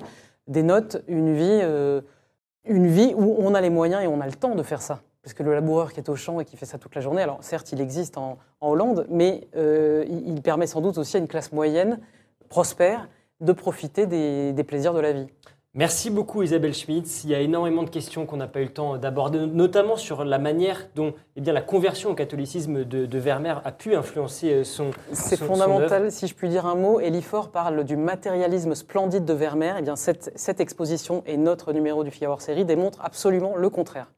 [0.49, 2.01] dénote une vie, euh,
[2.65, 5.01] une vie où on a les moyens et on a le temps de faire ça.
[5.23, 7.23] Parce que le laboureur qui est au champ et qui fait ça toute la journée,
[7.23, 11.27] alors certes, il existe en, Hollande, mais euh, il, permet sans doute aussi à une
[11.27, 11.99] classe moyenne
[12.49, 13.09] prospère
[13.41, 15.27] de profiter des plaisirs de la vie.
[15.75, 17.25] Merci beaucoup Isabelle Schmitz.
[17.25, 20.23] Il y a énormément de questions qu'on n'a pas eu le temps d'aborder, notamment sur
[20.23, 24.53] la manière dont eh bien, la conversion au catholicisme de, de Vermeer a pu influencer
[24.53, 27.01] euh, son C'est son fondamental, si je puis dire un mot.
[27.01, 29.77] Elifort parle du matérialisme splendide de Vermeer.
[29.79, 34.09] Eh bien, cette, cette exposition et notre numéro du Figaro série démontrent absolument le contraire.